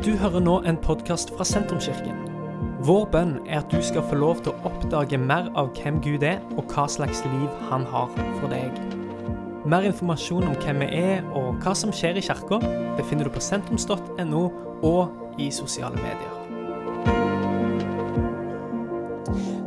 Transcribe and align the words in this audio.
Du 0.00 0.14
hører 0.16 0.40
nå 0.40 0.54
en 0.64 0.78
podkast 0.80 1.28
fra 1.36 1.44
Sentrumskirken. 1.44 2.22
Vår 2.88 3.02
bønn 3.12 3.34
er 3.44 3.58
at 3.58 3.68
du 3.68 3.82
skal 3.84 4.00
få 4.08 4.16
lov 4.16 4.38
til 4.40 4.54
å 4.54 4.70
oppdage 4.70 5.18
mer 5.20 5.50
av 5.60 5.74
hvem 5.76 5.98
Gud 6.00 6.24
er, 6.24 6.38
og 6.56 6.72
hva 6.72 6.86
slags 6.88 7.20
liv 7.26 7.58
han 7.68 7.84
har 7.92 8.08
for 8.38 8.48
deg. 8.48 8.80
Mer 9.68 9.84
informasjon 9.90 10.48
om 10.48 10.56
hvem 10.64 10.80
vi 10.80 10.88
er 11.02 11.28
og 11.36 11.60
hva 11.60 11.76
som 11.76 11.92
skjer 11.92 12.16
i 12.16 12.24
kirka, 12.24 12.62
befinner 12.96 13.28
du 13.28 13.34
på 13.36 13.44
sentrums.no 13.44 14.42
og 14.88 15.36
i 15.36 15.52
sosiale 15.52 16.00
medier. 16.00 16.32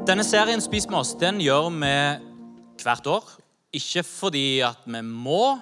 Denne 0.09 0.25
serien 0.25 0.65
Spis 0.65 0.89
med 0.89 1.03
oss 1.05 1.13
den 1.21 1.45
gjør 1.45 1.69
vi 1.77 1.95
hvert 2.81 3.15
år. 3.19 3.33
Ikke 3.69 4.01
fordi 4.01 4.47
at 4.65 4.81
vi 4.89 5.05
må, 5.05 5.59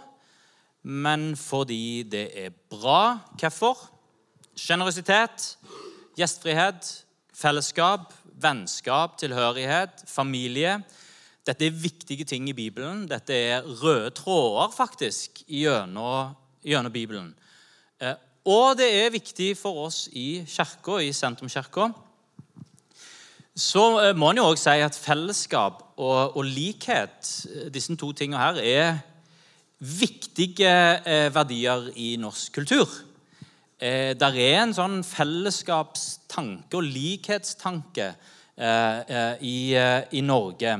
men 0.87 1.33
fordi 1.35 2.07
det 2.07 2.29
er 2.47 2.55
bra. 2.71 3.17
Hvorfor? 3.35 3.91
Sjenerøsitet, 4.57 5.57
gjestfrihet, 6.19 6.89
fellesskap, 7.33 8.11
vennskap, 8.41 9.17
tilhørighet, 9.21 10.03
familie. 10.07 10.81
Dette 11.47 11.65
er 11.65 11.77
viktige 11.83 12.25
ting 12.27 12.49
i 12.49 12.55
Bibelen. 12.57 13.05
Dette 13.09 13.33
er 13.33 13.65
røde 13.81 14.11
tråder 14.17 14.73
faktisk 14.75 15.43
gjennom, 15.47 16.35
Bibelen. 16.93 17.33
Eh, 18.01 18.15
Og 18.45 18.77
det 18.77 18.89
er 19.05 19.13
viktig 19.13 19.57
for 19.57 19.85
oss 19.85 20.07
i 20.11 20.43
kirka, 20.45 20.97
i 20.97 21.11
sentrumskirka. 21.13 21.91
Så 23.55 23.83
eh, 24.01 24.15
må 24.15 24.29
en 24.31 24.37
jo 24.37 24.49
også 24.49 24.63
si 24.63 24.81
at 24.81 24.97
fellesskap 24.97 25.83
og, 25.97 26.37
og 26.37 26.43
likhet, 26.45 27.47
eh, 27.49 27.69
disse 27.73 27.95
to 27.95 28.11
tingene 28.11 28.41
her, 28.41 28.61
er 28.61 28.99
viktige 29.79 30.69
verdier 31.33 31.87
i 31.95 32.15
norsk 32.21 32.53
kultur. 32.53 32.89
Eh, 33.81 34.13
der 34.13 34.35
er 34.37 34.59
en 34.61 34.75
sånn 34.77 34.99
fellesskapstanke 35.01 36.77
og 36.77 36.85
likhetstanke 36.85 38.11
eh, 38.13 38.99
eh, 39.09 39.41
i, 39.41 39.55
eh, 39.73 40.03
i 40.13 40.21
Norge 40.21 40.75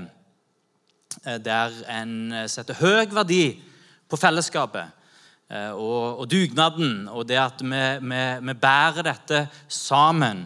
eh, 1.26 1.40
der 1.42 1.80
en 1.90 2.14
setter 2.46 2.78
høy 2.78 3.10
verdi 3.10 3.56
på 4.06 4.20
fellesskapet 4.22 5.00
og, 5.52 6.22
og 6.22 6.30
dugnaden 6.32 7.10
og 7.12 7.26
det 7.28 7.40
at 7.42 7.60
vi, 7.66 7.80
vi, 8.06 8.20
vi 8.48 8.54
bærer 8.62 9.04
dette 9.04 9.42
sammen. 9.68 10.46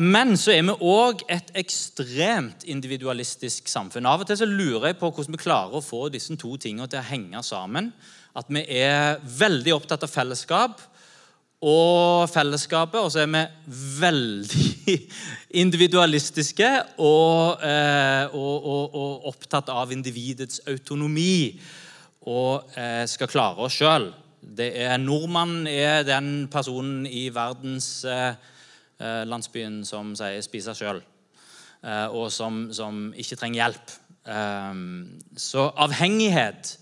Men 0.00 0.32
så 0.40 0.54
er 0.54 0.62
vi 0.64 0.76
òg 0.88 1.26
et 1.28 1.50
ekstremt 1.60 2.64
individualistisk 2.72 3.68
samfunn. 3.68 4.08
Av 4.08 4.24
og 4.24 4.30
til 4.30 4.40
så 4.40 4.48
lurer 4.48 4.88
jeg 4.92 5.00
på 5.02 5.10
hvordan 5.10 5.36
vi 5.36 5.42
klarer 5.42 5.76
å 5.76 5.84
få 5.84 6.06
disse 6.14 6.38
to 6.40 6.54
tingene 6.56 6.88
til 6.88 7.02
å 7.02 7.08
henge 7.10 7.44
sammen. 7.44 7.92
At 8.32 8.48
vi 8.48 8.62
er 8.80 9.20
veldig 9.20 9.74
opptatt 9.76 10.06
av 10.06 10.10
fellesskap 10.12 10.80
og 11.62 12.26
fellesskapet, 12.32 12.98
og 12.98 13.12
så 13.12 13.22
er 13.22 13.28
vi 13.30 13.42
veldig 14.00 14.96
individualistiske 15.62 16.70
og, 16.98 17.62
eh, 17.62 18.34
og, 18.34 18.66
og, 18.66 18.96
og 18.98 19.28
opptatt 19.30 19.70
av 19.70 19.92
individets 19.94 20.64
autonomi 20.66 21.60
og 22.26 22.74
eh, 22.78 23.04
skal 23.10 23.30
klare 23.30 23.62
oss 23.66 23.78
sjøl. 23.78 24.10
Nordmannen 25.02 25.68
er 25.70 26.02
den 26.06 26.48
personen 26.50 27.06
i 27.06 27.28
verdens 27.34 28.02
eh, 28.10 28.34
eh, 28.98 29.82
som 29.86 30.14
sier 30.18 30.42
'spise 30.42 30.74
sjøl', 30.74 31.02
og 32.10 32.30
som, 32.32 32.72
som 32.72 33.12
ikke 33.18 33.36
trenger 33.36 33.64
hjelp. 33.64 33.90
Så 35.36 35.64
avhengighet 35.74 36.78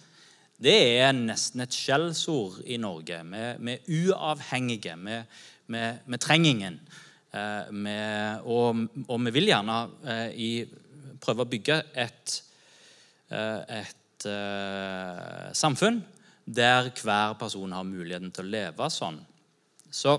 det 0.60 0.76
er 1.00 1.14
nesten 1.16 1.62
et 1.64 1.72
skjellsord 1.76 2.60
i 2.68 2.76
Norge. 2.80 3.20
Vi 3.24 3.76
er 3.76 3.94
uavhengige. 3.96 4.96
Vi 5.66 6.20
trenger 6.20 6.50
ingen. 6.50 6.80
Eh, 7.30 8.36
og, 8.44 8.80
og 9.06 9.20
vi 9.26 9.32
vil 9.36 9.52
gjerne 9.52 9.76
eh, 10.02 10.30
i, 10.34 10.50
prøve 11.22 11.44
å 11.44 11.50
bygge 11.50 11.76
et, 12.02 12.34
eh, 13.30 13.84
et 13.84 14.26
eh, 14.26 15.46
samfunn 15.54 16.00
der 16.50 16.90
hver 16.98 17.36
person 17.38 17.70
har 17.72 17.86
muligheten 17.86 18.32
til 18.34 18.48
å 18.48 18.52
leve 18.56 18.90
sånn. 18.92 19.22
Så 19.90 20.18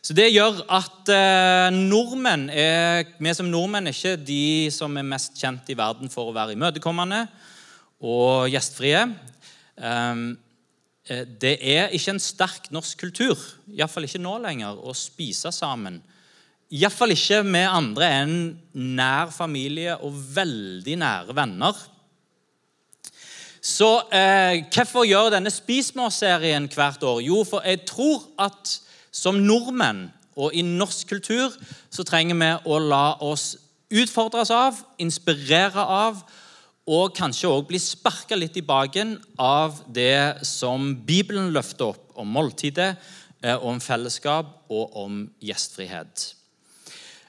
så 0.00 0.14
Det 0.16 0.30
gjør 0.32 0.62
at 0.72 1.10
eh, 1.12 1.66
nordmenn 1.76 2.46
er, 2.48 3.04
vi 3.20 3.34
som 3.36 3.50
nordmenn 3.52 3.90
er 3.90 3.92
ikke 3.92 4.14
de 4.16 4.70
som 4.72 4.94
er 4.96 5.04
mest 5.04 5.36
kjent 5.36 5.68
i 5.68 5.76
verden 5.76 6.08
for 6.08 6.30
å 6.30 6.32
være 6.32 6.54
imøtekommende 6.56 7.26
og 8.00 8.48
gjestfrie. 8.52 9.02
Um, 9.76 10.38
eh, 11.08 11.24
det 11.40 11.56
er 11.60 11.92
ikke 11.96 12.14
en 12.14 12.22
sterk 12.22 12.70
norsk 12.74 13.00
kultur, 13.00 13.38
iallfall 13.68 14.08
ikke 14.08 14.22
nå 14.22 14.38
lenger, 14.42 14.80
å 14.80 14.96
spise 14.96 15.52
sammen. 15.54 16.00
Iallfall 16.70 17.16
ikke 17.16 17.42
med 17.44 17.66
andre 17.66 18.10
enn 18.20 18.36
nær 18.96 19.32
familie 19.34 19.96
og 19.98 20.14
veldig 20.36 21.00
nære 21.00 21.36
venner. 21.36 21.80
Så 23.60 23.88
eh, 24.08 24.62
hvorfor 24.72 25.04
gjør 25.04 25.34
denne 25.34 25.52
Spis 25.52 25.92
oss-serien 25.92 26.68
hvert 26.72 27.02
år? 27.04 27.20
Jo, 27.20 27.42
for 27.44 27.66
jeg 27.66 27.82
tror 27.88 28.24
at 28.40 28.78
som 29.12 29.42
nordmenn 29.44 30.06
og 30.40 30.54
i 30.54 30.62
norsk 30.64 31.10
kultur 31.10 31.52
så 31.92 32.06
trenger 32.06 32.38
vi 32.38 32.50
å 32.70 32.78
la 32.80 33.18
oss 33.20 33.56
utfordres 33.90 34.52
av, 34.54 34.78
inspirere 35.02 35.82
av 35.82 36.22
og 36.90 37.14
kanskje 37.14 37.50
òg 37.50 37.68
bli 37.68 37.78
sparka 37.78 38.34
litt 38.38 38.56
i 38.58 38.66
baken 38.66 39.14
av 39.38 39.78
det 39.86 40.42
som 40.46 40.90
Bibelen 41.06 41.52
løfter 41.54 41.92
opp 41.92 42.18
om 42.18 42.28
måltidet, 42.34 42.96
eh, 43.42 43.56
om 43.56 43.78
fellesskap 43.80 44.66
og 44.68 44.96
om 44.96 45.30
gjestfrihet. 45.40 46.34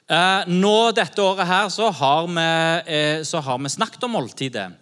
Eh, 0.08 0.42
Nå 0.48 0.92
dette 0.92 1.22
året 1.22 1.46
her 1.46 1.68
så 1.68 1.92
har 1.92 2.26
vi, 2.26 2.92
eh, 2.92 3.22
så 3.22 3.40
har 3.40 3.58
vi 3.58 3.68
snakket 3.68 4.02
om 4.04 4.10
måltidet. 4.10 4.72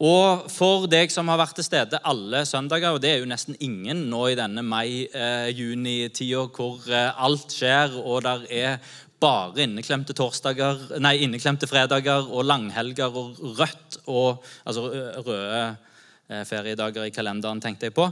Og 0.00 0.50
for 0.50 0.86
deg 0.86 1.10
som 1.10 1.28
har 1.28 1.38
vært 1.38 1.54
til 1.54 1.64
stede 1.64 2.00
alle 2.04 2.44
søndager, 2.46 2.92
og 2.92 3.00
det 3.00 3.10
er 3.10 3.18
jo 3.18 3.26
nesten 3.26 3.56
ingen 3.60 4.08
nå 4.08 4.30
i 4.30 4.34
denne 4.34 4.62
mai-juni-tida 4.62 6.48
hvor 6.56 6.80
alt 6.90 7.52
skjer, 7.52 8.02
og 8.02 8.22
der 8.22 8.46
er 8.50 8.78
bare 9.20 9.64
inneklemte 9.66 10.14
torsdager, 10.16 10.98
nei, 11.02 11.18
inneklemte 11.24 11.68
fredager 11.68 12.28
og 12.28 12.46
langhelger 12.48 13.16
og 13.20 13.40
rødt 13.58 14.00
og 14.06 14.44
Altså 14.64 14.86
røde 14.90 15.64
eh, 16.30 16.44
feriedager 16.48 17.06
i 17.06 17.14
kalenderen, 17.14 17.60
tenkte 17.60 17.88
jeg 17.88 17.96
på. 17.96 18.08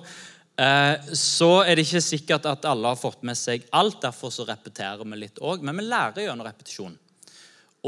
Eh, 0.59 1.13
Så 1.15 1.51
er 1.65 1.77
det 1.77 1.87
ikke 1.87 2.05
sikkert 2.05 2.49
at 2.51 2.67
alle 2.69 2.93
har 2.93 2.99
fått 2.99 3.23
med 3.27 3.39
seg 3.39 3.67
alt, 3.73 4.01
derfor 4.03 4.33
så 4.35 4.47
repeterer 4.49 5.05
vi 5.05 5.21
litt 5.21 5.39
òg. 5.39 5.63
Men 5.63 5.79
vi 5.79 5.87
lærer 5.87 6.27
gjennom 6.27 6.47
repetisjon. 6.47 6.97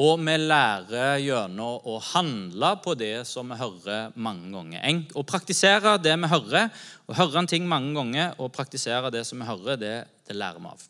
Og 0.01 0.21
vi 0.23 0.37
lærer 0.39 1.19
gjennom 1.19 1.83
å 1.91 1.97
handle 2.13 2.71
på 2.85 2.95
det 2.95 3.27
som 3.27 3.51
vi 3.51 3.59
hører 3.59 4.15
mange 4.15 4.53
ganger. 4.55 5.03
Å 5.19 5.27
praktisere 5.27 5.97
det 5.99 6.15
vi 6.15 6.31
hører, 6.31 6.71
og 7.09 7.19
høre 7.19 7.43
en 7.43 7.51
ting 7.51 7.67
mange 7.69 7.93
ganger 7.99 8.39
og 8.39 8.53
praktisere 8.55 9.11
det 9.11 9.27
som 9.27 9.43
vi 9.43 9.51
hører, 9.51 9.77
det, 9.77 9.95
det 10.31 10.39
lærer 10.39 10.63
vi 10.63 10.71
av. 10.71 10.87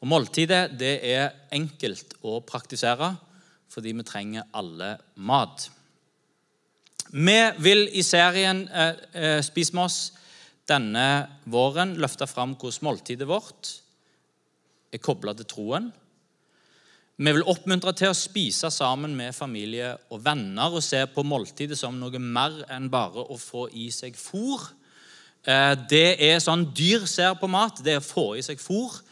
Og 0.00 0.08
Måltidet 0.08 0.78
det 0.80 0.94
er 1.04 1.34
enkelt 1.52 2.16
å 2.24 2.40
praktisere 2.46 3.12
fordi 3.70 3.92
vi 3.94 4.06
trenger 4.06 4.48
alle 4.56 4.96
mat. 5.22 5.68
Vi 7.10 7.38
vil 7.62 7.84
i 7.94 8.02
serien 8.06 8.64
eh, 8.68 8.96
eh, 9.14 9.38
Spis 9.44 9.72
med 9.74 9.86
oss 9.86 10.00
denne 10.70 11.04
våren 11.50 11.96
løfte 11.98 12.28
fram 12.30 12.56
hvordan 12.58 12.86
måltidet 12.86 13.28
vårt 13.28 13.70
er 14.90 15.02
kobla 15.02 15.34
til 15.38 15.48
troen. 15.50 15.90
Vi 17.20 17.34
vil 17.36 17.44
oppmuntre 17.52 17.92
til 17.98 18.10
å 18.10 18.16
spise 18.16 18.70
sammen 18.72 19.12
med 19.18 19.36
familie 19.36 19.92
og 20.08 20.22
venner 20.24 20.72
og 20.72 20.82
se 20.82 21.02
på 21.12 21.24
måltidet 21.26 21.78
som 21.78 21.98
noe 22.00 22.18
mer 22.22 22.62
enn 22.72 22.88
bare 22.90 23.26
å 23.26 23.36
få 23.38 23.66
i 23.76 23.90
seg 23.92 24.16
fôr. 24.16 24.70
Eh, 25.44 25.74
Det 25.90 26.16
er 26.16 26.40
sånn 26.40 26.70
dyr 26.74 27.06
ser 27.06 27.36
på 27.36 27.50
mat, 27.50 27.84
det 27.84 27.98
er 27.98 28.00
å 28.00 28.06
få 28.06 28.38
i 28.38 28.42
seg 28.42 28.58
fôr. 28.58 29.02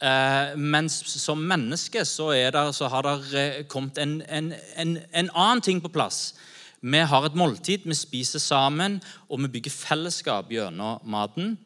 Eh, 0.00 0.56
Mens 0.56 1.02
som 1.20 1.42
menneske 1.44 2.04
så, 2.08 2.30
er 2.32 2.54
der, 2.54 2.72
så 2.72 2.88
har 2.88 3.04
det 3.04 3.34
eh, 3.36 3.64
kommet 3.68 3.98
en, 4.00 4.22
en, 4.22 4.54
en, 4.76 4.96
en 5.12 5.30
annen 5.34 5.60
ting 5.60 5.82
på 5.82 5.92
plass. 5.92 6.34
Vi 6.80 7.02
har 7.04 7.26
et 7.26 7.36
måltid, 7.36 7.84
vi 7.84 7.94
spiser 7.94 8.40
sammen, 8.40 9.02
og 9.28 9.42
vi 9.42 9.50
bygger 9.52 9.74
fellesskap 9.74 10.48
gjennom 10.48 11.02
maten. 11.04 11.58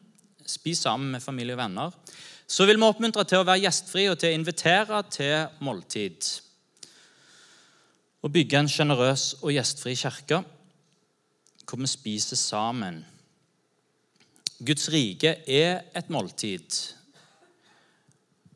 Spis 0.45 0.83
sammen 0.83 1.13
med 1.15 1.23
familie 1.23 1.55
og 1.55 1.61
venner. 1.61 1.95
Så 2.47 2.67
vil 2.67 2.77
vi 2.77 2.85
oppmuntre 2.85 3.23
til 3.25 3.39
å 3.39 3.47
være 3.47 3.63
gjestfri 3.63 4.09
og 4.11 4.19
til 4.19 4.33
å 4.33 4.37
invitere 4.37 4.99
til 5.09 5.63
måltid. 5.63 6.27
Og 8.21 8.33
bygge 8.35 8.59
en 8.59 8.69
sjenerøs 8.69 9.23
og 9.41 9.55
gjestfri 9.55 9.95
kirke 9.97 10.43
hvor 11.65 11.81
vi 11.81 11.89
spiser 11.89 12.37
sammen. 12.37 12.99
Guds 14.59 14.91
rike 14.93 15.37
er 15.47 15.87
et 15.97 16.11
måltid. 16.13 16.94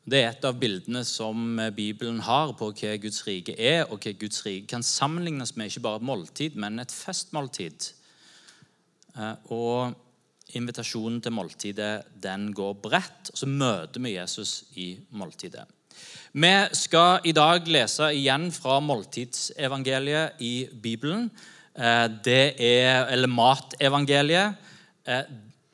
Det 0.08 0.22
er 0.22 0.30
et 0.30 0.44
av 0.48 0.56
bildene 0.56 1.02
som 1.04 1.58
Bibelen 1.76 2.22
har 2.24 2.54
på 2.58 2.70
hva 2.72 2.92
Guds 3.02 3.20
rike 3.26 3.52
er, 3.58 3.84
og 3.84 4.00
hva 4.00 4.14
Guds 4.16 4.44
rike 4.46 4.70
kan 4.72 4.84
sammenlignes 4.86 5.52
med 5.56 5.68
ikke 5.68 5.84
bare 5.84 6.00
et 6.00 6.06
måltid, 6.08 6.56
men 6.56 6.80
et 6.80 6.94
festmåltid. 6.94 7.90
Eh, 9.16 9.34
Og 9.52 9.92
invitasjonen 10.56 11.20
til 11.22 11.34
måltidet 11.36 12.06
den 12.22 12.48
går 12.56 12.74
bredt, 12.82 13.30
og 13.30 13.38
så 13.38 13.46
møter 13.46 14.02
vi 14.02 14.16
Jesus 14.16 14.64
i 14.80 14.98
måltidet. 15.10 15.66
Vi 16.32 16.52
skal 16.72 17.20
i 17.26 17.32
dag 17.36 17.66
lese 17.68 18.12
igjen 18.14 18.48
fra 18.54 18.80
måltidsevangeliet 18.80 20.40
i 20.40 20.68
Bibelen. 20.82 21.28
Eh, 21.76 22.06
det 22.24 22.54
er, 22.56 23.06
eller 23.12 23.28
matevangeliet. 23.28 24.66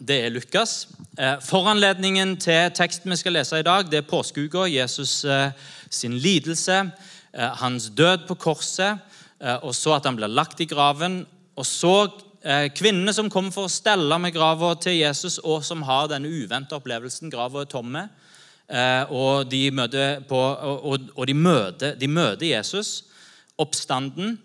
Eh, 0.00 0.06
det 0.06 0.24
er 0.24 0.30
Lukas. 0.30 0.88
Eh, 1.18 1.40
foranledningen 1.40 2.36
til 2.36 2.70
teksten 2.70 3.10
vi 3.10 3.16
skal 3.16 3.32
lese 3.32 3.58
i 3.58 3.62
dag, 3.62 3.90
det 3.90 3.98
er 3.98 4.10
påskeuka. 4.10 4.66
Jesus 4.66 5.24
sin 5.90 6.12
lidelse, 6.12 6.90
hans 7.34 7.90
død 7.90 8.26
på 8.28 8.34
korset, 8.34 8.98
og 9.62 9.74
så 9.74 9.94
at 9.96 10.04
han 10.04 10.16
blir 10.16 10.28
lagt 10.28 10.60
i 10.60 10.64
graven. 10.64 11.26
Og 11.56 11.66
så 11.66 12.10
Eh, 12.46 12.68
kvinnene 12.70 13.10
som 13.10 13.26
kommer 13.30 13.50
for 13.50 13.66
å 13.66 13.72
stelle 13.72 14.16
med 14.22 14.34
grava 14.36 14.68
til 14.78 15.00
Jesus, 15.00 15.40
og 15.42 15.64
som 15.66 15.80
har 15.82 16.06
denne 16.12 16.30
uventa 16.30 16.76
opplevelsen. 16.78 17.30
Grava 17.32 17.64
er 17.64 17.70
tomme. 17.72 18.04
Eh, 18.68 19.10
og 19.10 19.48
de 19.50 19.64
møter, 19.74 20.20
på, 20.28 20.38
og 20.38 21.26
de 21.26 21.34
møter, 21.34 21.96
de 21.98 22.06
møter 22.06 22.46
Jesus, 22.52 23.02
oppstanden. 23.58 24.36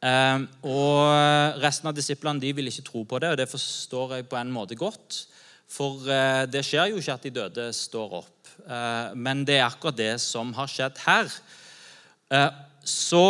Eh, 0.00 0.44
og 0.64 1.60
resten 1.60 1.90
av 1.90 1.96
disiplene 1.96 2.42
de 2.42 2.54
vil 2.56 2.70
ikke 2.70 2.86
tro 2.86 3.04
på 3.04 3.20
det, 3.22 3.32
og 3.32 3.40
det 3.40 3.48
forstår 3.50 4.16
jeg 4.16 4.28
på 4.30 4.38
en 4.40 4.52
måte 4.54 4.78
godt. 4.78 5.24
For 5.70 6.02
det 6.50 6.64
skjer 6.66 6.88
jo 6.90 6.98
ikke 6.98 7.14
at 7.14 7.26
de 7.28 7.30
døde 7.30 7.68
står 7.76 8.14
opp. 8.18 8.48
Men 9.14 9.44
det 9.46 9.60
er 9.60 9.68
akkurat 9.68 9.94
det 9.94 10.16
som 10.18 10.50
har 10.56 10.66
skjedd 10.66 10.98
her. 11.04 11.30
Så 12.82 13.22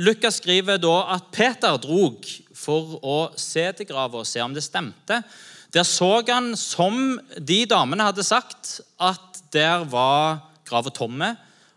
Lukas 0.00 0.38
skriver 0.40 0.80
da 0.80 0.94
at 1.18 1.28
Peter 1.36 1.76
drog 1.76 2.24
for 2.56 2.96
å 3.04 3.18
se 3.36 3.66
til 3.76 3.90
grava 3.90 4.22
og 4.22 4.28
se 4.28 4.40
om 4.40 4.56
det 4.56 4.64
stemte. 4.64 5.20
Der 5.74 5.86
så 5.86 6.22
han, 6.28 6.52
som 6.56 7.18
de 7.36 7.64
damene 7.66 8.06
hadde 8.06 8.24
sagt, 8.26 8.78
at 8.96 9.40
der 9.54 9.82
var 9.90 10.38
grava 10.66 10.92
tomme, 10.94 11.34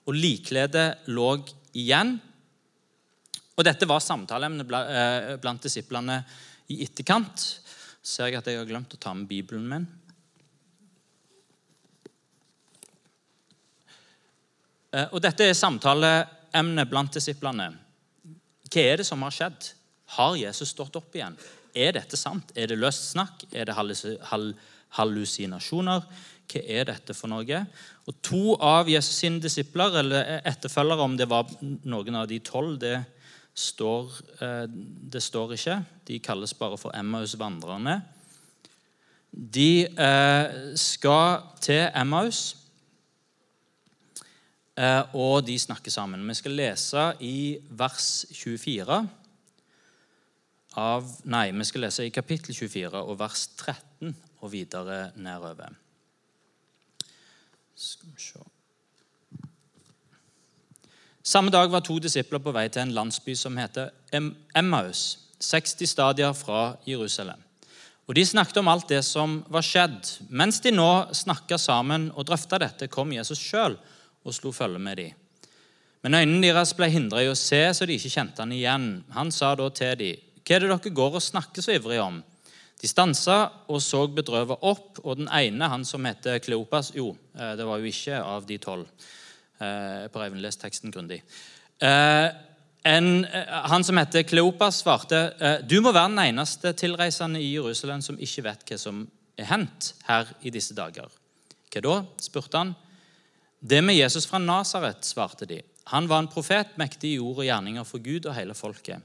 og 0.07 0.15
likkledet 0.15 1.09
lå 1.11 1.31
igjen. 1.75 2.17
Og 3.57 3.65
Dette 3.65 3.87
var 3.89 4.03
samtaleemnet 4.05 4.69
eh, 4.69 5.31
blant 5.41 5.63
disiplene 5.65 6.19
i 6.69 6.83
etterkant. 6.85 7.41
Ser 8.05 8.29
jeg 8.29 8.37
at 8.37 8.45
jeg 8.51 8.59
har 8.59 8.67
glemt 8.69 8.93
å 8.93 8.99
ta 9.01 9.15
med 9.17 9.25
Bibelen 9.29 9.65
min. 9.71 9.87
Eh, 14.93 15.07
og 15.09 15.17
Dette 15.25 15.49
er 15.49 15.57
samtaleemnet 15.57 16.91
blant 16.91 17.17
disiplene. 17.17 17.71
Hva 18.67 18.83
er 18.83 19.01
det 19.01 19.07
som 19.09 19.25
har 19.25 19.33
skjedd? 19.33 19.71
Har 20.19 20.37
Jesus 20.37 20.69
stått 20.75 20.99
opp 20.99 21.15
igjen? 21.17 21.37
Er 21.77 21.93
dette 21.97 22.17
sant? 22.17 22.53
Er 22.55 22.67
det 22.69 22.77
løst 22.77 23.11
snakk? 23.11 23.43
Er 23.51 23.65
det 23.65 23.77
hallusinasjoner? 23.77 26.01
Hva 26.47 26.61
er 26.63 26.87
dette 26.93 27.13
for 27.17 27.27
noe? 27.33 27.57
Og 28.07 28.13
To 28.23 28.55
av 28.61 28.87
Jesus' 28.87 29.19
sine 29.25 29.41
disipler, 29.43 29.99
eller 29.99 30.47
etterfølgere, 30.47 31.03
om 31.03 31.17
det 31.19 31.27
var 31.27 31.43
noen 31.59 32.15
av 32.21 32.27
de 32.29 32.39
tolv, 32.39 32.79
det 32.79 33.03
står, 33.57 34.11
eh, 34.41 34.65
det 35.11 35.23
står 35.23 35.53
ikke. 35.57 35.85
De 36.07 36.19
kalles 36.19 36.53
bare 36.53 36.77
for 36.77 36.93
Emmaus-vandrerne. 36.97 38.01
De 39.31 39.85
eh, 39.85 40.75
skal 40.75 41.41
til 41.61 41.89
Emmaus, 41.95 42.55
eh, 44.77 45.03
og 45.13 45.47
de 45.47 45.59
snakker 45.59 45.91
sammen. 45.91 46.27
Vi 46.27 46.33
skal 46.33 46.51
lese 46.51 47.13
i 47.19 47.57
vers 47.69 48.25
24 48.31 48.99
av 50.77 51.09
Nei, 51.25 51.51
vi 51.51 51.65
skal 51.65 51.87
lese 51.87 52.05
i 52.05 52.13
kapittel 52.13 52.55
24 52.55 53.01
og 53.01 53.17
vers 53.19 53.47
13 53.57 54.13
og 54.41 54.51
videre 54.53 55.11
nedover. 55.17 55.73
Skal 57.75 58.13
vi 58.13 58.21
se 58.21 58.46
Samme 61.27 61.51
dag 61.51 61.67
var 61.67 61.81
to 61.83 61.97
disipler 61.99 62.39
på 62.39 62.53
vei 62.55 62.69
til 62.71 62.85
en 62.85 62.93
landsby 62.95 63.33
som 63.35 63.57
heter 63.59 63.89
Emmaus, 64.15 65.01
60 65.43 65.89
stadier 65.91 66.31
fra 66.31 66.77
Jerusalem. 66.87 67.41
Og 68.07 68.15
De 68.15 68.23
snakket 68.25 68.61
om 68.61 68.69
alt 68.71 68.87
det 68.87 69.01
som 69.03 69.41
var 69.51 69.65
skjedd. 69.67 70.07
Mens 70.29 70.61
de 70.63 70.71
nå 70.71 71.11
snakka 71.11 71.57
sammen 71.59 72.05
og 72.15 72.29
drøfta 72.29 72.61
dette, 72.63 72.87
kom 72.87 73.11
Jesus 73.11 73.43
sjøl 73.43 73.75
og 74.23 74.37
slo 74.37 74.53
følge 74.55 74.79
med 74.79 75.01
dem. 75.01 75.19
Men 76.07 76.15
øynene 76.21 76.47
deres 76.47 76.71
ble 76.79 76.87
hindra 76.95 77.25
i 77.25 77.27
å 77.27 77.35
se, 77.35 77.59
så 77.75 77.83
de 77.83 77.99
ikke 77.99 78.13
kjente 78.15 78.45
han 78.45 78.55
igjen. 78.55 78.87
Han 79.11 79.35
sa 79.35 79.51
da 79.59 79.67
til 79.67 79.99
dem, 79.99 80.23
hva 80.47 80.55
er 80.55 80.63
det 80.63 80.71
dere 80.77 80.95
går 81.01 81.19
og 81.19 81.27
snakker 81.27 81.59
så 81.59 81.75
ivrig 81.75 81.99
om? 82.05 82.23
De 82.79 82.87
stansa 82.87 83.41
og 83.67 83.83
så 83.83 84.05
bedrøvet 84.07 84.63
opp, 84.63 85.03
og 85.03 85.19
den 85.19 85.27
ene, 85.27 85.73
han 85.75 85.83
som 85.83 86.07
heter 86.07 86.39
Kleopas 86.39 86.95
Jo, 86.95 87.17
eh, 87.35 87.57
det 87.59 87.67
var 87.67 87.83
jo 87.83 87.91
ikke 87.91 88.23
av 88.23 88.47
de 88.47 88.63
tolv. 88.63 88.87
Eh, 89.57 90.07
på 90.13 90.21
Eivind 90.21 90.43
lest 90.43 90.61
teksten 90.61 90.93
grundig. 90.93 91.23
Eh, 91.81 92.27
en, 92.87 93.25
han 93.49 93.83
som 93.83 93.97
heter 93.97 94.23
Kleopas, 94.23 94.83
svarte 94.83 95.21
du 95.67 95.79
må 95.81 95.91
være 95.91 96.11
den 96.13 96.21
eneste 96.27 96.71
tilreisende 96.77 97.41
i 97.41 97.49
Jerusalem 97.55 98.03
som 98.05 98.19
ikke 98.21 98.45
vet 98.45 98.63
hva 98.69 98.77
som 98.79 99.01
er 99.37 99.49
hendt 99.49 99.91
her 100.07 100.29
i 100.45 100.53
disse 100.53 100.77
dager. 100.77 101.09
Hva 101.73 101.83
da? 101.83 101.95
spurte 102.21 102.61
han. 102.61 102.75
Det 103.59 103.81
med 103.83 103.97
Jesus 103.97 104.29
fra 104.29 104.39
Nasaret, 104.39 105.03
svarte 105.03 105.49
de. 105.49 105.59
Han 105.91 106.07
var 106.07 106.21
en 106.21 106.31
profet, 106.31 106.75
mektig 106.77 107.15
i 107.15 107.19
ord 107.19 107.41
og 107.41 107.47
gjerninger 107.47 107.85
for 107.87 108.03
Gud 108.03 108.27
og 108.27 108.37
hele 108.37 108.55
folket. 108.57 109.01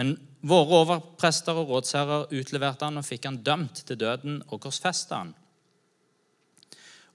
Men 0.00 0.14
våre 0.48 0.82
overprester 0.82 1.58
og 1.60 1.70
rådsherrer 1.70 2.32
utleverte 2.32 2.88
han 2.88 2.98
og 2.98 3.06
fikk 3.06 3.28
han 3.28 3.42
dømt 3.44 3.84
til 3.86 4.00
døden 4.00 4.40
og 4.48 4.62
korsfesta 4.64 5.20
han. 5.20 5.34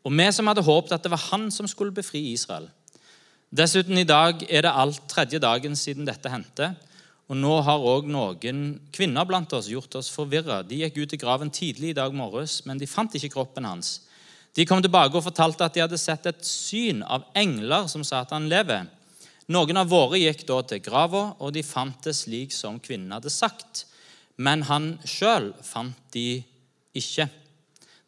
Og 0.07 0.13
vi 0.15 0.27
som 0.31 0.47
hadde 0.47 0.63
håpet 0.63 0.93
at 0.95 1.03
det 1.03 1.11
var 1.11 1.25
han 1.33 1.49
som 1.51 1.67
skulle 1.67 1.91
befri 1.91 2.21
Israel. 2.31 2.69
Dessuten, 3.51 3.97
i 3.99 4.07
dag 4.07 4.39
er 4.47 4.63
det 4.63 4.71
alt 4.71 5.03
tredje 5.11 5.39
dagen 5.43 5.75
siden 5.75 6.07
dette 6.07 6.31
hendte. 6.31 6.71
Og 7.27 7.35
nå 7.35 7.57
har 7.67 7.83
òg 7.83 8.07
noen 8.07 8.61
kvinner 8.95 9.27
blant 9.27 9.51
oss 9.55 9.67
gjort 9.67 9.97
oss 9.99 10.11
forvirra. 10.13 10.61
De 10.63 10.79
gikk 10.79 11.01
ut 11.01 11.15
i 11.15 11.19
graven 11.19 11.51
tidlig 11.51 11.91
i 11.91 11.97
dag 11.97 12.15
morges, 12.15 12.61
men 12.63 12.79
de 12.79 12.87
fant 12.87 13.11
ikke 13.19 13.33
kroppen 13.33 13.67
hans. 13.67 13.97
De 14.55 14.65
kom 14.65 14.79
tilbake 14.81 15.19
og 15.19 15.25
fortalte 15.25 15.67
at 15.67 15.75
de 15.75 15.83
hadde 15.83 15.99
sett 15.99 16.25
et 16.31 16.39
syn 16.47 17.03
av 17.03 17.27
engler 17.35 17.89
som 17.91 18.05
sa 18.07 18.23
at 18.23 18.31
han 18.35 18.47
lever. 18.49 18.87
Noen 19.51 19.79
av 19.79 19.91
våre 19.91 20.19
gikk 20.19 20.45
da 20.47 20.61
til 20.67 20.81
grava, 20.83 21.33
og 21.43 21.51
de 21.55 21.63
fant 21.67 21.99
det 22.07 22.15
slik 22.15 22.55
som 22.55 22.79
kvinnen 22.83 23.11
hadde 23.15 23.31
sagt. 23.31 23.83
Men 24.39 24.63
han 24.71 24.95
sjøl 25.07 25.51
fant 25.67 25.99
de 26.15 26.41
ikke. 26.95 27.27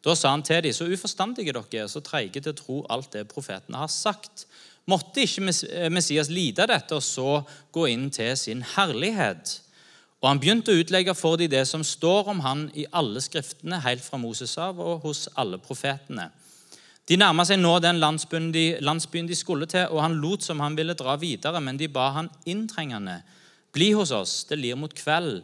Da 0.04 0.14
sa 0.16 0.32
han 0.32 0.42
til 0.42 0.62
dem, 0.64 0.72
så 0.72 0.88
uforstandige 0.88 1.52
dere 1.52 1.82
er, 1.82 1.88
så 1.88 2.00
treige 2.00 2.40
til 2.40 2.54
å 2.54 2.58
tro 2.58 2.76
alt 2.88 3.12
det 3.12 3.26
profetene 3.28 3.82
har 3.82 3.90
sagt. 3.92 4.46
Måtte 4.88 5.26
ikke 5.26 5.44
Messias 5.92 6.30
lide 6.32 6.66
dette 6.70 6.96
og 6.96 7.04
så 7.04 7.42
gå 7.72 7.86
inn 7.92 8.08
til 8.14 8.32
sin 8.38 8.64
herlighet? 8.76 9.58
Og 10.20 10.28
han 10.28 10.40
begynte 10.40 10.72
å 10.72 10.80
utlegge 10.80 11.14
for 11.16 11.40
dem 11.40 11.52
det 11.52 11.62
som 11.68 11.84
står 11.84 12.28
om 12.32 12.42
han 12.44 12.66
i 12.76 12.86
alle 12.96 13.20
skriftene, 13.24 13.80
helt 13.84 14.04
fra 14.04 14.20
Moses 14.20 14.56
av 14.60 14.80
og 14.80 15.04
hos 15.06 15.26
alle 15.40 15.60
profetene. 15.60 16.28
De 17.08 17.16
nærma 17.18 17.42
seg 17.48 17.58
nå 17.58 17.72
den 17.82 17.98
landsbyen 17.98 18.50
de, 18.54 18.64
landsbyen 18.84 19.26
de, 19.26 19.36
skulle 19.36 19.66
til, 19.66 19.88
og 19.90 20.02
han 20.04 20.18
lot 20.22 20.44
som 20.44 20.60
han 20.62 20.76
ville 20.78 20.94
dra 20.94 21.16
videre, 21.18 21.60
men 21.64 21.80
de 21.80 21.88
ba 21.90 22.10
han 22.14 22.28
inntrengende. 22.48 23.16
Bli 23.74 23.90
hos 23.96 24.12
oss, 24.14 24.44
det 24.46 24.60
lir 24.60 24.78
mot 24.78 24.94
kveld, 24.94 25.40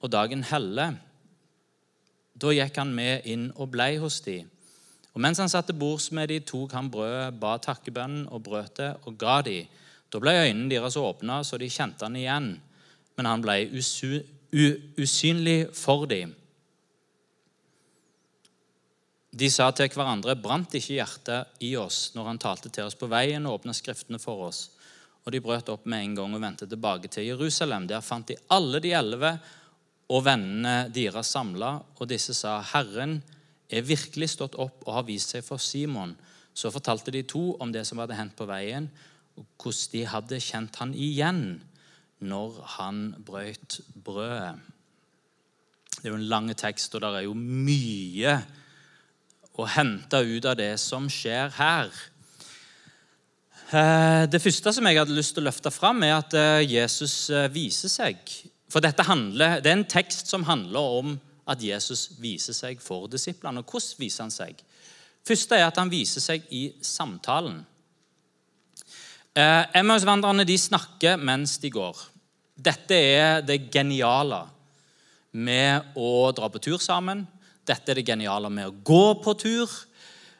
og 0.00 0.10
dagen 0.10 0.42
heller. 0.48 0.96
Da 2.40 2.54
gikk 2.56 2.80
han 2.80 2.94
med 2.96 3.26
inn 3.28 3.50
og 3.56 3.68
blei 3.74 3.94
hos 4.00 4.20
de. 4.24 4.40
Og 5.12 5.20
Mens 5.20 5.40
han 5.42 5.50
satte 5.50 5.76
bords 5.76 6.10
med 6.14 6.30
de, 6.30 6.40
tok 6.46 6.72
han 6.76 6.90
brødet, 6.92 7.36
ba 7.42 7.56
takkebønnen 7.60 8.28
og 8.30 8.44
brøt 8.46 8.78
det 8.78 8.92
og 9.04 9.18
ga 9.20 9.40
de. 9.46 9.60
Da 10.10 10.18
ble 10.22 10.34
øynene 10.46 10.70
deres 10.70 10.96
åpna, 10.98 11.42
så 11.44 11.58
de 11.58 11.70
kjente 11.70 12.06
han 12.06 12.18
igjen, 12.18 12.52
men 13.18 13.28
han 13.28 13.42
ble 13.44 13.58
usynlig 14.98 15.58
for 15.76 16.06
dem. 16.10 16.34
De 19.30 19.46
sa 19.50 19.68
til 19.70 19.90
hverandre, 19.94 20.34
brant 20.34 20.72
ikke 20.74 20.96
hjertet 20.96 21.62
i 21.62 21.76
oss 21.78 22.10
når 22.16 22.32
han 22.32 22.40
talte 22.42 22.70
til 22.74 22.88
oss 22.88 22.98
på 22.98 23.06
veien 23.10 23.44
og 23.46 23.60
åpna 23.60 23.74
Skriftene 23.76 24.18
for 24.18 24.48
oss? 24.48 24.64
Og 25.22 25.30
de 25.30 25.42
brøt 25.44 25.68
opp 25.70 25.84
med 25.90 26.02
en 26.02 26.16
gang 26.18 26.34
og 26.34 26.42
vendte 26.42 26.66
tilbake 26.66 27.10
til 27.12 27.28
Jerusalem. 27.28 27.86
Der 27.86 28.02
fant 28.02 28.26
de 28.26 28.38
alle 28.50 28.80
de 28.82 28.90
elleve 28.96 29.36
og 30.10 30.24
vennene 30.26 30.90
deres 30.92 31.30
samla, 31.30 31.76
og 31.98 32.10
disse 32.10 32.34
sa, 32.34 32.58
Herren 32.72 33.20
er 33.70 33.86
virkelig 33.86 34.32
stått 34.34 34.58
opp 34.58 34.82
og 34.86 34.96
har 34.96 35.06
vist 35.06 35.36
seg 35.36 35.44
for 35.46 35.62
Simon. 35.62 36.16
Så 36.54 36.72
fortalte 36.74 37.14
de 37.14 37.22
to 37.22 37.54
om 37.62 37.70
det 37.72 37.84
som 37.86 38.02
hadde 38.02 38.18
hendt 38.18 38.34
på 38.38 38.48
veien, 38.50 38.90
og 39.38 39.46
hvordan 39.62 39.92
de 39.92 40.06
hadde 40.10 40.42
kjent 40.42 40.80
han 40.82 40.94
igjen 40.98 41.44
når 42.20 42.58
han 42.76 43.04
brøt 43.24 43.78
brødet. 43.94 44.58
Det 45.94 46.08
er 46.08 46.14
jo 46.14 46.18
en 46.18 46.30
lang 46.32 46.50
tekst, 46.58 46.94
og 46.94 47.04
det 47.04 47.12
er 47.20 47.26
jo 47.28 47.36
mye 47.36 48.34
å 49.60 49.66
hente 49.68 50.20
ut 50.24 50.46
av 50.48 50.56
det 50.58 50.72
som 50.80 51.08
skjer 51.12 51.52
her. 51.56 51.90
Eh, 53.70 54.24
det 54.30 54.40
første 54.42 54.72
som 54.74 54.86
jeg 54.88 54.98
hadde 54.98 55.14
lyst 55.14 55.36
til 55.36 55.44
å 55.44 55.48
løfte 55.50 55.72
fram, 55.74 56.02
er 56.06 56.16
at 56.16 56.34
eh, 56.34 56.64
Jesus 56.66 57.14
eh, 57.30 57.50
viser 57.52 57.92
seg. 57.92 58.32
For 58.70 58.80
dette 58.80 59.02
handler, 59.02 59.60
Det 59.60 59.66
er 59.66 59.78
en 59.78 59.84
tekst 59.84 60.28
som 60.28 60.44
handler 60.44 60.80
om 60.80 61.20
at 61.48 61.62
Jesus 61.62 62.10
viser 62.20 62.54
seg 62.54 62.80
for 62.80 63.08
disiplene. 63.10 63.58
Og 63.58 63.64
hvordan 63.70 63.98
viser 63.98 64.24
han 64.24 64.30
seg? 64.30 64.62
Første 65.26 65.56
er 65.56 65.66
at 65.66 65.76
han 65.76 65.90
viser 65.90 66.20
seg 66.20 66.46
i 66.50 66.70
samtalen. 66.80 67.64
Eh, 69.34 70.44
de 70.46 70.58
snakker 70.58 71.16
mens 71.16 71.58
de 71.58 71.70
går. 71.70 71.96
Dette 72.56 72.94
er 72.94 73.42
det 73.42 73.70
geniale 73.72 74.46
med 75.32 75.94
å 75.96 76.32
dra 76.32 76.48
på 76.48 76.58
tur 76.58 76.78
sammen. 76.78 77.26
Dette 77.66 77.90
er 77.90 77.94
det 77.94 78.06
geniale 78.06 78.50
med 78.50 78.66
å 78.66 78.74
gå 78.84 79.22
på 79.22 79.34
tur. 79.38 79.70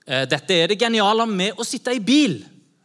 Eh, 0.07 0.27
dette 0.27 0.51
er 0.55 0.69
det 0.69 0.81
geniale 0.81 1.27
med 1.27 1.55
å 1.59 1.65
sitte 1.65 1.95
i 1.95 2.01
bil, 2.01 2.45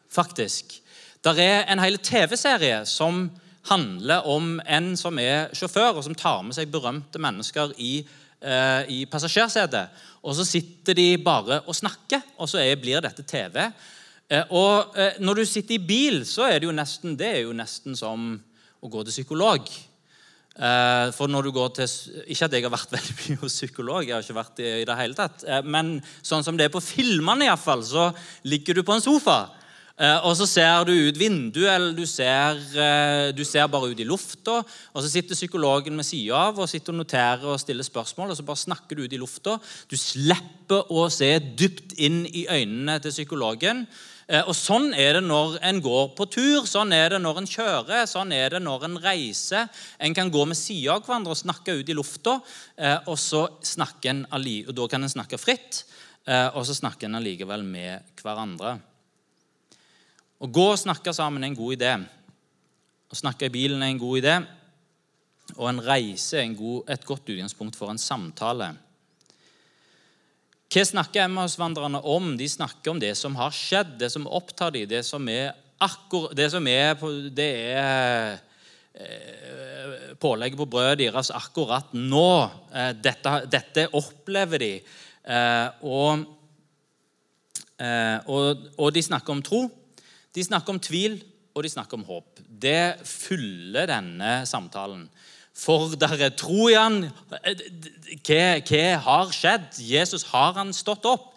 faktisk. 0.10 0.82
Der 1.24 1.40
er 1.40 1.66
en 1.68 1.80
hel 1.80 1.98
TV-serie 1.98 2.86
som 2.86 3.30
handler 3.70 4.28
om 4.30 4.60
en 4.62 4.94
som 5.00 5.18
er 5.22 5.50
sjåfør, 5.56 5.98
og 5.98 6.06
som 6.06 6.16
tar 6.18 6.44
med 6.46 6.58
seg 6.58 6.72
berømte 6.74 7.22
mennesker 7.22 7.74
i, 7.82 7.98
eh, 8.42 8.82
i 8.92 9.00
passasjersetet. 9.10 10.04
Og 10.24 10.36
så 10.38 10.46
sitter 10.46 10.98
de 10.98 11.18
bare 11.18 11.62
og 11.66 11.76
snakker, 11.76 12.22
og 12.38 12.50
så 12.50 12.62
er, 12.62 12.76
blir 12.82 13.02
dette 13.02 13.26
TV. 13.26 13.62
Eh, 14.30 14.46
og 14.50 14.98
eh, 14.98 15.18
når 15.20 15.42
du 15.42 15.46
sitter 15.46 15.78
i 15.78 15.84
bil, 15.86 16.24
så 16.26 16.50
er 16.50 16.60
det 16.60 16.70
jo 16.70 16.78
nesten, 16.78 17.18
det 17.18 17.32
er 17.32 17.44
jo 17.46 17.58
nesten 17.58 17.98
som 17.98 18.34
å 18.82 18.90
gå 18.90 19.04
til 19.06 19.14
psykolog. 19.20 19.70
Eh, 20.56 21.10
for 21.12 21.28
når 21.28 21.44
du 21.44 21.52
går 21.52 21.74
til, 21.76 21.90
Ikke 22.32 22.48
at 22.48 22.54
jeg 22.56 22.64
har 22.64 22.72
vært 22.72 22.94
veldig 22.98 23.16
mye 23.20 23.42
hos 23.42 23.58
psykolog, 23.60 24.06
jeg 24.08 24.16
har 24.16 24.24
ikke 24.24 24.40
vært 24.40 24.64
i 24.64 24.72
det 24.88 24.98
hele 25.02 25.18
tatt, 25.18 25.44
eh, 25.44 25.62
men 25.68 25.98
sånn 26.24 26.46
som 26.46 26.56
det 26.56 26.70
er 26.70 26.74
på 26.74 26.84
filmene, 26.84 27.44
i 27.44 27.52
hvert 27.52 27.66
fall, 27.66 27.84
så 27.84 28.12
ligger 28.48 28.80
du 28.80 28.86
på 28.88 28.96
en 28.96 29.04
sofa. 29.04 29.40
Eh, 29.96 30.26
og 30.28 30.34
så 30.36 30.48
ser 30.50 30.88
du 30.88 30.92
ut 31.08 31.20
vinduet, 31.20 31.70
eller 31.72 31.94
du 31.96 32.04
ser, 32.10 32.60
du 33.32 33.44
ser 33.48 33.70
bare 33.72 33.92
ut 33.94 34.02
i 34.02 34.08
lufta. 34.08 34.62
Og 34.94 35.04
så 35.04 35.12
sitter 35.12 35.38
psykologen 35.38 35.96
ved 35.98 36.08
sida 36.08 36.48
av 36.50 36.60
og 36.60 36.72
sitter 36.72 36.96
og 36.96 37.04
noterer 37.04 37.46
og 37.54 37.62
stiller 37.62 37.88
spørsmål. 37.88 38.34
Og 38.34 38.40
så 38.40 38.48
bare 38.48 38.64
snakker 38.66 38.98
du 38.98 39.06
ut 39.06 39.16
i 39.16 39.22
lufta. 39.22 39.60
Du 39.92 39.96
slipper 40.00 40.92
å 40.92 41.08
se 41.14 41.32
dypt 41.40 41.96
inn 41.96 42.26
i 42.28 42.48
øynene 42.50 43.00
til 43.04 43.16
psykologen. 43.16 43.86
Eh, 44.26 44.42
og 44.42 44.56
Sånn 44.58 44.90
er 44.98 45.20
det 45.20 45.26
når 45.26 45.60
en 45.70 45.80
går 45.86 46.08
på 46.18 46.26
tur, 46.34 46.66
sånn 46.70 46.94
er 46.98 47.14
det 47.14 47.20
når 47.22 47.44
en 47.44 47.50
kjører, 47.50 48.08
sånn 48.10 48.34
er 48.34 48.56
det 48.56 48.64
når 48.66 48.88
en 48.88 48.98
reiser. 49.04 49.70
En 50.02 50.16
kan 50.18 50.32
gå 50.34 50.48
med 50.50 50.58
sida 50.58 50.96
av 50.96 51.06
hverandre 51.06 51.36
og 51.36 51.42
snakke 51.44 51.78
ut 51.78 51.92
i 51.92 51.98
lufta, 51.98 52.40
eh, 52.78 52.98
og 53.06 53.20
så 53.22 53.46
snakker 53.62 54.14
en, 54.16 54.26
og 54.34 54.74
da 54.74 54.90
kan 54.90 55.06
en 55.06 55.14
snakke 55.14 55.40
fritt. 55.42 55.84
Eh, 56.26 56.50
og 56.58 56.66
så 56.66 56.74
snakker 56.74 57.06
en 57.06 57.20
allikevel 57.22 57.62
med 57.64 58.18
hverandre. 58.24 58.80
Å 60.36 60.50
gå 60.52 60.66
og 60.74 60.80
snakke 60.80 61.14
sammen 61.16 61.44
er 61.44 61.54
en 61.54 61.58
god 61.58 61.76
idé. 61.78 61.92
Å 63.08 63.18
snakke 63.18 63.48
i 63.48 63.54
bilen 63.54 63.84
er 63.84 63.94
en 63.94 64.02
god 64.02 64.20
idé. 64.20 64.38
Og 65.56 65.70
en 65.70 65.84
reise 65.86 66.40
er 66.40 66.48
en 66.48 66.58
god, 66.58 66.90
et 66.92 67.06
godt 67.08 67.30
utgangspunkt 67.32 67.78
for 67.80 67.94
en 67.94 68.02
samtale. 68.02 68.74
Hva 70.76 70.84
snakker 70.84 71.24
Emmaus-vandrerne 71.24 72.02
om? 72.10 72.34
De 72.36 72.48
snakker 72.52 72.92
om 72.92 73.00
det 73.00 73.14
som 73.16 73.38
har 73.40 73.54
skjedd, 73.56 73.96
det 74.02 74.10
som 74.12 74.26
opptar 74.28 74.74
dem, 74.76 74.90
det 74.92 75.06
som 75.08 75.30
er 75.32 75.54
akkur 75.86 76.32
det 76.36 76.50
som 76.54 76.68
er, 76.68 76.96
det 77.36 77.50
er 77.76 78.38
eh, 78.96 80.12
pålegget 80.20 80.60
på 80.60 80.68
brødet 80.72 81.02
deres 81.04 81.32
akkurat 81.36 81.94
nå. 81.96 82.50
Eh, 82.74 82.92
dette, 82.96 83.38
dette 83.52 83.88
opplever 83.96 84.64
de. 84.64 84.74
Eh, 85.26 85.68
og, 85.86 86.26
og, 88.32 88.68
og, 88.78 88.90
de 88.96 89.04
snakker 89.04 89.36
om 89.36 89.44
tro, 89.44 89.66
de 90.36 90.44
snakker 90.44 90.76
om 90.76 90.82
tvil, 90.84 91.22
og 91.56 91.64
de 91.64 91.72
snakker 91.72 91.96
om 91.96 92.04
håp. 92.08 92.42
Det 92.44 92.98
fyller 93.08 93.88
denne 93.88 94.42
samtalen. 94.50 95.06
For 95.56 95.94
dere 95.96 96.34
tror 96.36 96.36
tro 96.36 96.66
han. 96.74 96.98
Hva, 97.32 98.42
hva, 98.60 98.82
har 99.06 99.32
skjedd? 99.32 99.78
Jesus, 99.80 100.26
har 100.34 100.58
han 100.58 100.74
stått 100.76 101.08
opp? 101.08 101.30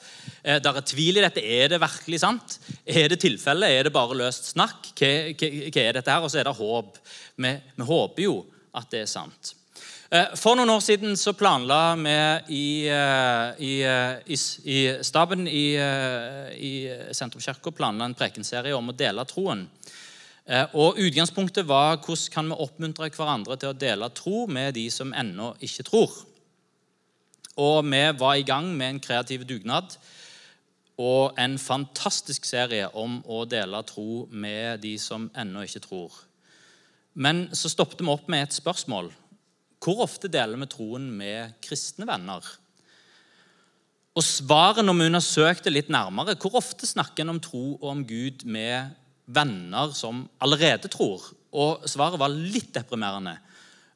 Eh, 0.43 0.59
der 0.63 0.81
er 0.81 0.87
tvil 0.87 1.21
i 1.21 1.23
dette. 1.23 1.45
Er 1.45 1.71
det 1.71 1.81
virkelig 1.83 2.23
sant? 2.25 2.59
Er 2.83 3.13
det 3.13 3.21
tilfelle? 3.23 3.71
Er 3.71 3.87
det 3.87 3.95
bare 3.95 4.19
løst 4.19 4.51
snakk? 4.57 4.91
Hva, 4.99 5.13
hva, 5.31 5.53
hva 5.69 5.85
er 5.85 6.01
dette 6.01 6.17
her? 6.17 6.27
Og 6.27 6.35
så 6.35 6.43
er 6.43 6.51
det 6.51 6.57
håp. 6.59 6.99
Vi, 7.39 7.55
vi, 7.79 7.89
håper 7.93 8.27
jo 8.27 8.37
at 8.75 8.91
det 8.91 9.05
er 9.05 9.11
sant. 9.11 9.55
Eh, 10.09 10.31
for 10.41 10.57
noen 10.57 10.71
år 10.73 10.81
siden 10.81 11.19
så 11.21 11.35
planla 11.37 11.93
vi 12.01 12.13
i, 12.57 12.89
eh, 12.89 13.59
i, 13.61 13.73
i, 14.33 14.39
i 14.65 14.79
staben 15.05 15.45
i, 15.45 15.77
i 16.57 16.73
Sentrumskirka 17.13 17.91
en 17.91 18.15
prekenserie 18.17 18.73
om 18.73 18.89
å 18.89 18.97
dele 18.97 19.27
troen. 19.29 19.67
Eh, 20.47 20.65
og 20.73 20.97
Utgangspunktet 20.97 21.69
var 21.69 21.99
hvordan 21.99 22.33
kan 22.33 22.49
vi 22.49 22.57
oppmuntre 22.57 23.11
hverandre 23.11 23.59
til 23.61 23.69
å 23.69 23.77
dele 23.77 24.09
tro 24.09 24.47
med 24.47 24.75
de 24.81 24.89
som 24.91 25.13
ennå 25.13 25.55
ikke 25.61 25.85
tror. 25.85 26.11
Og 27.61 27.85
Vi 27.85 28.03
var 28.17 28.35
i 28.37 28.49
gang 28.49 28.73
med 28.73 28.89
en 28.89 29.01
kreativ 29.01 29.45
dugnad 29.45 29.99
og 30.97 31.37
en 31.37 31.59
fantastisk 31.59 32.47
serie 32.47 32.89
om 32.95 33.21
å 33.27 33.45
dele 33.45 33.83
tro 33.85 34.27
med 34.31 34.81
de 34.81 34.97
som 34.97 35.31
ennå 35.37 35.69
ikke 35.69 35.85
tror. 35.85 36.13
Men 37.13 37.51
så 37.53 37.69
stoppet 37.69 38.01
vi 38.01 38.09
opp 38.09 38.29
med 38.29 38.43
et 38.43 38.57
spørsmål. 38.57 39.13
Hvor 39.83 40.03
ofte 40.05 40.31
deler 40.31 40.59
vi 40.59 40.71
troen 40.71 41.07
med 41.15 41.55
kristne 41.65 42.07
venner? 42.09 42.43
Og 44.19 44.25
svaret 44.27 44.83
når 44.83 44.97
vi 44.99 45.11
undersøkte 45.13 45.71
litt 45.71 45.91
nærmere, 45.95 46.35
hvor 46.41 46.59
ofte 46.59 46.89
snakker 46.89 47.23
en 47.23 47.37
om 47.37 47.43
tro 47.43 47.77
og 47.77 47.91
om 47.93 48.01
Gud 48.07 48.43
med 48.51 48.91
venner 49.31 49.93
som 49.95 50.25
allerede 50.43 50.91
tror. 50.91 51.23
Og 51.55 51.87
svaret 51.87 52.19
var 52.19 52.35
litt 52.35 52.73
deprimerende. 52.75 53.37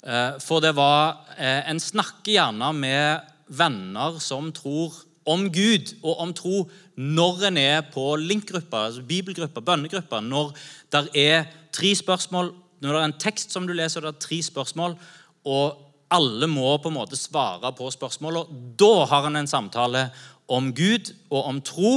Eh, 0.02 0.38
for 0.42 0.62
det 0.62 0.74
var 0.76 1.24
eh, 1.36 1.62
En 1.70 1.80
snakker 1.80 2.36
gjerne 2.36 2.72
med 2.74 3.32
venner 3.52 4.18
som 4.22 4.52
tror 4.54 4.94
om 5.28 5.46
Gud 5.54 5.92
og 6.02 6.22
om 6.22 6.32
tro 6.34 6.62
når 6.98 7.48
en 7.48 7.58
er 7.60 7.82
på 7.92 8.04
link-gruppa, 8.18 8.88
altså 8.88 9.04
bibelgrupper, 9.06 9.62
bønnegrupper, 9.62 10.20
når 10.20 10.50
det 10.92 11.04
er 11.18 11.46
tre 11.72 11.92
spørsmål, 11.96 12.50
når 12.82 12.94
det 12.94 13.00
er 13.00 13.10
en 13.10 13.20
tekst 13.22 13.54
som 13.54 13.66
du 13.66 13.74
leser, 13.76 14.02
og 14.02 14.08
det 14.08 14.16
er 14.16 14.26
tre 14.26 14.40
spørsmål, 14.42 14.96
og 15.44 15.78
alle 16.12 16.46
må 16.50 16.76
på 16.78 16.90
en 16.90 16.98
måte 16.98 17.16
svare 17.16 17.72
på 17.76 17.88
spørsmålene. 17.90 18.74
Da 18.78 19.06
har 19.08 19.26
en 19.26 19.36
en 19.40 19.48
samtale 19.48 20.10
om 20.48 20.72
Gud 20.74 21.14
og 21.30 21.46
om 21.48 21.60
tro. 21.60 21.94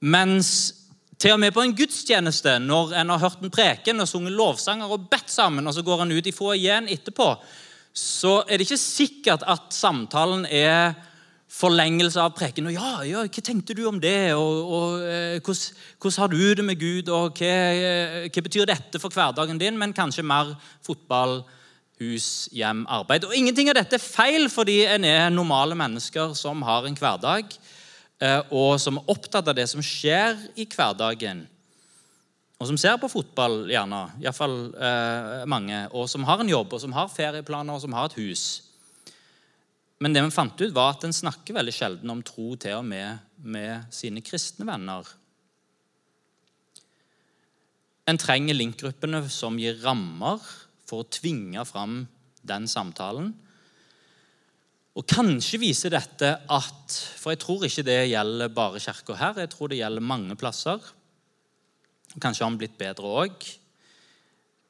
Mens 0.00 0.74
til 1.18 1.34
og 1.34 1.40
med 1.40 1.54
på 1.54 1.64
en 1.64 1.74
gudstjeneste, 1.74 2.58
når 2.62 2.92
en 3.00 3.10
har 3.10 3.18
hørt 3.18 3.40
en 3.42 3.50
preken 3.50 4.00
og 4.00 4.08
sunget 4.08 4.36
lovsanger 4.38 4.86
og 4.86 5.08
bedt 5.10 5.30
sammen, 5.30 5.66
og 5.66 5.74
så 5.74 5.82
går 5.82 6.04
en 6.04 6.12
ut 6.12 6.26
i 6.26 6.34
foajeen 6.34 6.88
etterpå, 6.88 7.32
så 7.92 8.42
er 8.46 8.58
det 8.58 8.68
ikke 8.68 8.78
sikkert 8.78 9.42
at 9.42 9.72
samtalen 9.74 10.46
er 10.46 10.94
forlengelse 11.48 12.20
av 12.20 12.34
preken. 12.36 12.68
Og 12.68 12.76
ja, 12.76 13.02
ja, 13.08 13.24
'Hva 13.24 13.42
tenkte 13.42 13.74
du 13.74 13.86
om 13.88 13.98
det?' 14.00 14.36
og, 14.36 14.72
og 14.72 15.00
eh, 15.02 15.40
hvordan, 15.40 16.18
har 16.18 16.28
du 16.28 16.54
det 16.54 16.64
med 16.64 16.78
Gud?' 16.78 17.08
og 17.08 17.32
hva, 17.32 17.54
eh, 17.72 18.28
hva, 18.28 18.42
betyr 18.44 18.68
dette 18.68 19.00
for 19.00 19.08
hverdagen 19.08 19.58
din?' 19.58 19.78
Men 19.78 19.92
kanskje 19.92 20.22
mer 20.22 20.54
fotball, 20.84 21.42
hus, 21.98 22.48
hjem, 22.54 22.84
arbeid. 22.90 23.26
Og 23.26 23.34
Ingenting 23.36 23.70
av 23.70 23.78
dette 23.80 23.98
er 23.98 24.02
feil, 24.02 24.48
fordi 24.52 24.80
en 24.86 25.06
er 25.06 25.28
normale 25.34 25.76
mennesker 25.78 26.34
som 26.38 26.62
har 26.66 26.86
en 26.86 26.98
hverdag. 26.98 27.52
Eh, 28.18 28.40
og 28.50 28.78
som 28.82 28.98
er 28.98 29.12
opptatt 29.14 29.50
av 29.50 29.56
det 29.58 29.68
som 29.70 29.82
skjer 29.84 30.38
i 30.58 30.66
hverdagen. 30.66 31.44
Og 32.58 32.66
som 32.66 32.78
ser 32.80 32.96
på 32.98 33.10
fotball, 33.10 33.68
gjerne. 33.70 34.00
Iallfall 34.22 34.56
eh, 34.74 35.44
mange. 35.50 35.84
Og 35.94 36.08
som 36.10 36.26
har 36.26 36.42
en 36.42 36.50
jobb, 36.50 36.74
og 36.74 36.82
som 36.82 36.96
har 36.96 37.12
ferieplaner, 37.12 37.74
og 37.74 37.84
som 37.84 37.94
har 37.94 38.10
et 38.10 38.18
hus. 38.18 38.46
Men 40.02 40.14
det 40.14 40.22
vi 40.22 40.34
fant 40.34 40.60
ut, 40.60 40.74
var 40.74 40.94
at 40.94 41.06
en 41.06 41.14
snakker 41.14 41.56
veldig 41.56 41.74
sjelden 41.74 42.10
om 42.14 42.22
tro 42.26 42.52
til 42.58 42.78
og 42.78 42.86
med 42.86 43.24
med 43.38 43.94
sine 43.94 44.22
kristne 44.22 44.66
venner. 44.66 45.06
En 48.08 48.18
trenger 48.18 48.56
linkgruppene 48.56 49.20
som 49.30 49.58
gir 49.60 49.78
rammer 49.82 50.42
for 50.88 51.04
å 51.04 51.10
tvinge 51.12 51.62
fram 51.68 52.00
den 52.48 52.68
samtalen. 52.70 53.32
Og 54.98 55.06
Kanskje 55.06 55.60
viser 55.62 55.92
dette 55.94 56.32
at 56.50 56.94
For 57.20 57.34
jeg 57.34 57.42
tror 57.44 57.66
ikke 57.68 57.86
det 57.86 58.00
gjelder 58.10 58.50
bare 58.54 58.82
kirka 58.82 59.14
her. 59.18 59.42
Jeg 59.44 59.52
tror 59.52 59.70
det 59.70 59.78
gjelder 59.78 60.04
mange 60.04 60.34
plasser. 60.38 60.82
Kanskje 62.18 62.44
har 62.44 62.54
vi 62.54 62.62
blitt 62.64 62.78
bedre 62.80 63.12
òg. 63.22 63.46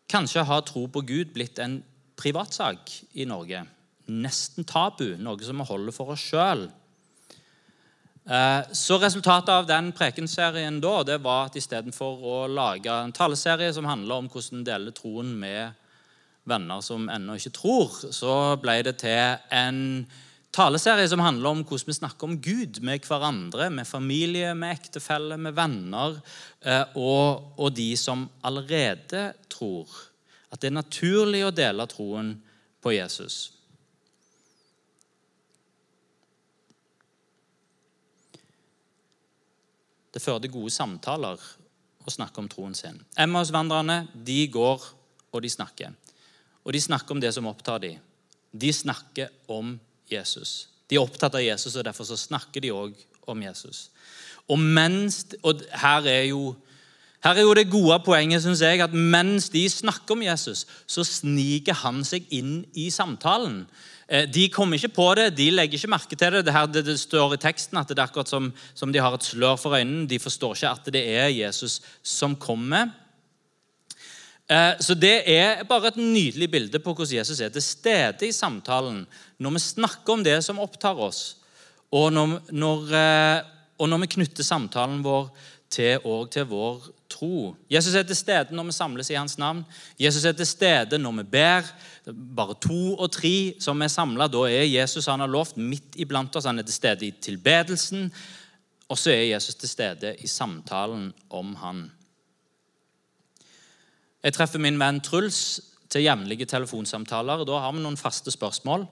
Kanskje 0.09 0.45
har 0.45 0.67
tro 0.67 0.87
på 0.91 1.05
Gud 1.07 1.33
blitt 1.37 1.61
en 1.63 1.79
privatsak 2.19 2.93
i 3.21 3.25
Norge. 3.29 3.63
Nesten 4.09 4.67
tabu, 4.69 5.15
noe 5.21 5.41
som 5.45 5.61
vi 5.61 5.69
holder 5.69 5.95
for 5.95 6.13
oss 6.15 6.25
sjøl. 6.31 6.67
Eh, 8.29 8.63
så 8.77 8.99
Resultatet 9.01 9.53
av 9.55 9.69
den 9.69 9.93
prekenserien 9.97 10.81
da, 10.85 11.03
det 11.05 11.21
var 11.25 11.49
at 11.49 11.57
istedenfor 11.57 12.25
å 12.25 12.39
lage 12.53 12.93
en 12.93 13.15
taleserie 13.17 13.73
som 13.73 13.89
handler 13.89 14.21
om 14.21 14.29
hvordan 14.33 14.65
dele 14.67 14.93
troen 14.97 15.31
med 15.41 15.77
venner 16.49 16.81
som 16.85 17.09
ennå 17.12 17.37
ikke 17.38 17.55
tror, 17.57 17.95
så 18.14 18.57
ble 18.62 18.81
det 18.87 18.99
til 19.02 19.38
en 19.55 20.07
taleserie 20.55 21.09
som 21.11 21.23
handler 21.23 21.50
om 21.50 21.62
hvordan 21.62 21.90
vi 21.90 21.97
snakker 21.99 22.28
om 22.28 22.38
Gud 22.43 22.81
med 22.83 23.07
hverandre, 23.07 23.69
med 23.71 23.87
familie, 23.87 24.55
med 24.55 24.75
ektefelle, 24.78 25.37
med 25.37 25.55
venner 25.57 26.19
eh, 26.62 26.85
og, 26.97 27.55
og, 27.59 27.71
de 27.76 27.93
som 27.97 28.26
allerede 28.43 29.33
tror. 29.52 29.93
At 30.50 30.62
det 30.62 30.71
er 30.71 30.81
naturlig 30.81 31.45
å 31.47 31.55
dele 31.55 31.87
troen 31.90 32.35
på 32.83 32.95
Jesus. 32.97 33.52
Det 40.09 40.25
fører 40.25 40.50
gode 40.50 40.73
samtaler 40.73 41.38
å 42.09 42.11
snakke 42.11 42.40
om 42.40 42.49
troen 42.50 42.75
sin. 42.75 42.97
Emma 43.14 43.43
hos 43.43 43.52
Emmausvandrerne 43.52 43.99
de 44.14 44.40
går 44.50 44.87
og 45.31 45.43
de 45.45 45.50
snakker. 45.52 45.93
Og 46.69 46.75
de 46.77 46.81
snakker 46.85 47.17
om 47.17 47.21
det 47.23 47.33
som 47.33 47.49
opptar 47.49 47.81
dem. 47.81 47.97
De 48.53 48.73
snakker 48.73 49.33
om 49.49 49.79
Jesus. 50.11 50.69
De 50.89 50.99
er 50.99 51.05
opptatt 51.05 51.37
av 51.37 51.45
Jesus, 51.45 51.77
og 51.77 51.85
derfor 51.85 52.05
så 52.05 52.17
snakker 52.21 52.61
de 52.61 52.73
òg 52.77 52.97
om 53.29 53.41
Jesus. 53.45 53.89
Og, 54.49 54.61
mens, 54.61 55.23
og 55.45 55.65
her, 55.81 56.05
er 56.09 56.27
jo, 56.31 56.55
her 57.25 57.41
er 57.41 57.45
jo 57.45 57.57
det 57.57 57.71
gode 57.73 57.97
poenget, 58.05 58.45
syns 58.45 58.65
jeg, 58.65 58.81
at 58.85 58.93
mens 58.93 59.49
de 59.53 59.65
snakker 59.69 60.17
om 60.17 60.25
Jesus, 60.25 60.67
så 60.89 61.05
sniker 61.05 61.77
han 61.85 62.05
seg 62.09 62.29
inn 62.37 62.63
i 62.77 62.89
samtalen. 62.93 63.63
Eh, 64.09 64.29
de 64.29 64.47
kommer 64.53 64.81
ikke 64.81 64.97
på 64.97 65.09
det, 65.17 65.31
de 65.37 65.51
legger 65.53 65.81
ikke 65.81 65.93
merke 65.93 66.17
til 66.17 66.37
det. 66.37 66.47
Det, 66.49 66.57
her, 66.57 66.69
det, 66.73 66.97
står 67.01 67.37
i 67.37 67.43
teksten 67.43 67.81
at 67.81 67.93
det 67.93 68.01
er 68.01 68.09
akkurat 68.09 68.29
som, 68.29 68.53
som 68.77 68.93
de 68.93 69.01
har 69.05 69.17
et 69.17 69.29
slør 69.29 69.57
for 69.61 69.77
øynene. 69.77 70.09
De 70.09 70.21
forstår 70.21 70.57
ikke 70.57 70.73
at 70.73 70.93
det 70.97 71.05
er 71.17 71.29
Jesus 71.33 71.81
som 72.05 72.37
kommer. 72.37 72.93
Eh, 74.49 74.81
så 74.81 74.95
Det 74.95 75.28
er 75.28 75.64
bare 75.69 75.88
et 75.88 75.97
nydelig 75.97 76.50
bilde 76.50 76.78
på 76.81 76.95
hvordan 76.95 77.19
Jesus 77.19 77.40
er 77.40 77.50
til 77.52 77.62
stede 77.62 78.28
i 78.28 78.33
samtalen 78.33 79.02
når 79.38 79.50
vi 79.50 79.61
snakker 79.61 80.12
om 80.12 80.25
det 80.25 80.38
som 80.45 80.59
opptar 80.59 80.97
oss, 80.97 81.37
og 81.93 82.12
når, 82.12 82.40
når, 82.50 82.95
eh, 82.97 83.43
og 83.78 83.88
når 83.88 83.99
vi 83.99 84.14
knytter 84.17 84.45
samtalen 84.45 85.05
vår 85.05 85.28
til, 85.71 86.00
til 86.33 86.47
vår 86.49 86.88
tro. 87.12 87.57
Jesus 87.71 87.95
er 87.95 88.07
til 88.09 88.17
stede 88.17 88.57
når 88.57 88.71
vi 88.71 88.73
samles 88.73 89.11
i 89.11 89.19
hans 89.19 89.37
navn. 89.38 89.64
Jesus 90.00 90.25
er 90.25 90.33
til 90.33 90.49
stede 90.49 90.99
når 90.99 91.21
vi 91.21 91.26
ber. 91.28 91.69
Bare 92.37 92.57
to 92.61 92.97
og 92.97 93.12
tre 93.12 93.55
som 93.61 93.83
er 93.83 93.93
samla, 93.93 94.31
da 94.33 94.47
er 94.49 94.64
Jesus 94.64 95.07
han 95.07 95.21
har 95.21 95.28
lovt 95.28 95.57
midt 95.57 96.00
iblant 96.00 96.37
oss. 96.37 96.49
Han 96.49 96.59
er 96.59 96.67
til 96.69 96.75
stede 96.75 97.07
i 97.07 97.12
tilbedelsen, 97.21 98.09
og 98.88 98.99
så 98.99 99.12
er 99.12 99.35
Jesus 99.35 99.55
til 99.55 99.69
stede 99.69 100.17
i 100.25 100.26
samtalen 100.26 101.12
om 101.31 101.55
han. 101.61 101.90
Jeg 104.19 104.35
treffer 104.35 104.59
min 104.59 104.79
venn 104.81 104.99
Truls 105.05 105.61
til 105.93 106.03
jevnlige 106.03 106.49
telefonsamtaler. 106.51 107.45
Da 107.47 107.61
har 107.63 107.75
vi 107.75 107.83
noen 107.85 107.99
faste 108.01 108.33
spørsmål. 108.35 108.89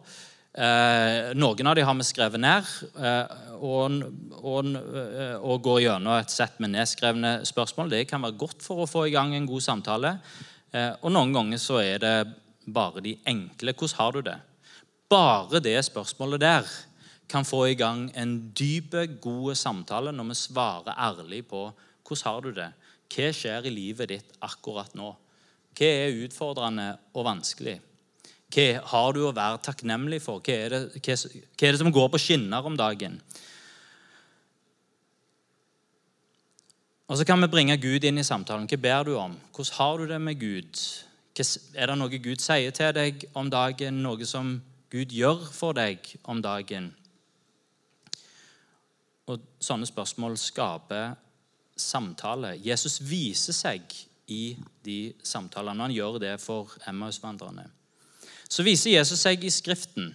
Eh, 0.57 1.33
noen 1.37 1.69
av 1.69 1.75
dem 1.77 1.85
har 1.89 1.97
vi 1.99 2.07
skrevet 2.07 2.41
ned 2.41 2.69
eh, 2.97 3.33
og, 3.59 3.97
og, 4.39 4.71
eh, 4.71 5.35
og, 5.35 5.59
går 5.67 5.81
gjennom 5.83 6.15
et 6.15 6.33
sett 6.33 6.57
med 6.63 6.73
nedskrevne 6.73 7.41
spørsmål. 7.45 7.91
Det 7.93 8.07
kan 8.09 8.23
være 8.25 8.39
godt 8.39 8.65
for 8.65 8.85
å 8.85 8.89
få 8.89 9.05
i 9.09 9.13
gang 9.13 9.35
en 9.37 9.51
god 9.51 9.67
samtale. 9.67 10.15
Eh, 10.71 10.95
og 11.03 11.13
noen 11.13 11.35
ganger 11.35 11.61
så 11.61 11.83
er 11.83 12.01
det 12.01 12.15
bare 12.65 13.03
de 13.03 13.19
enkle 13.27 13.75
'Hvordan 13.75 13.99
har 13.99 14.13
du 14.13 14.21
det?' 14.23 14.41
Bare 15.11 15.61
det 15.61 15.85
spørsmålet 15.85 16.41
der 16.41 16.65
kan 17.29 17.45
få 17.45 17.67
i 17.67 17.75
gang 17.75 18.11
en 18.15 18.53
dype, 18.55 19.07
god 19.21 19.55
samtale 19.55 20.13
når 20.13 20.29
vi 20.31 20.35
svarer 20.35 20.95
ærlig 20.97 21.47
på 21.49 21.73
'Hvordan 22.07 22.25
har 22.25 22.41
du 22.41 22.53
det?' 22.53 22.73
Hva 23.13 23.33
skjer 23.35 23.69
i 23.69 23.75
livet 23.75 24.11
ditt 24.13 24.39
akkurat 24.45 24.95
nå? 24.99 25.13
Hva 25.77 25.91
er 25.91 26.23
utfordrende 26.25 26.89
og 27.15 27.27
vanskelig? 27.29 27.77
Hva 28.53 28.67
har 28.93 29.13
du 29.13 29.25
å 29.27 29.35
være 29.35 29.63
takknemlig 29.67 30.23
for? 30.25 30.41
Hva 30.41 30.55
er, 30.55 30.75
det, 30.75 31.03
hva, 31.03 31.17
hva 31.17 31.69
er 31.69 31.75
det 31.75 31.83
som 31.83 31.93
går 31.93 32.09
på 32.13 32.23
skinner 32.23 32.67
om 32.67 32.79
dagen? 32.79 33.19
Og 37.07 37.17
Så 37.17 37.25
kan 37.25 37.41
vi 37.41 37.47
bringe 37.47 37.77
Gud 37.79 38.05
inn 38.05 38.19
i 38.19 38.27
samtalen. 38.27 38.67
Hva 38.67 38.79
ber 38.83 39.05
du 39.07 39.17
om? 39.19 39.37
Hvordan 39.55 39.77
har 39.79 39.99
du 39.99 40.07
det 40.07 40.21
med 40.21 40.41
Gud? 40.41 40.81
Er 41.75 41.91
det 41.91 41.99
noe 41.99 42.19
Gud 42.19 42.41
sier 42.43 42.73
til 42.75 42.95
deg 42.97 43.27
om 43.37 43.51
dagen? 43.51 44.01
Noe 44.03 44.27
som 44.27 44.57
Gud 44.91 45.13
gjør 45.15 45.45
for 45.53 45.77
deg 45.77 46.03
om 46.25 46.41
dagen? 46.43 46.91
Og 49.27 49.43
Sånne 49.63 49.87
spørsmål 49.87 50.39
skaper 50.39 51.15
samtale. 51.77 52.57
Jesus 52.65 52.99
viser 53.05 53.55
seg 53.57 53.97
i 54.33 54.57
de 54.85 55.13
samtalene. 55.25 55.87
Han 55.87 55.95
gjør 55.95 56.21
det 56.23 56.37
for 56.43 56.73
Emmausvandrerne. 56.89 57.69
Så 58.49 58.65
viser 58.67 58.97
Jesus 58.97 59.23
seg 59.23 59.45
i 59.45 59.51
Skriften. 59.51 60.15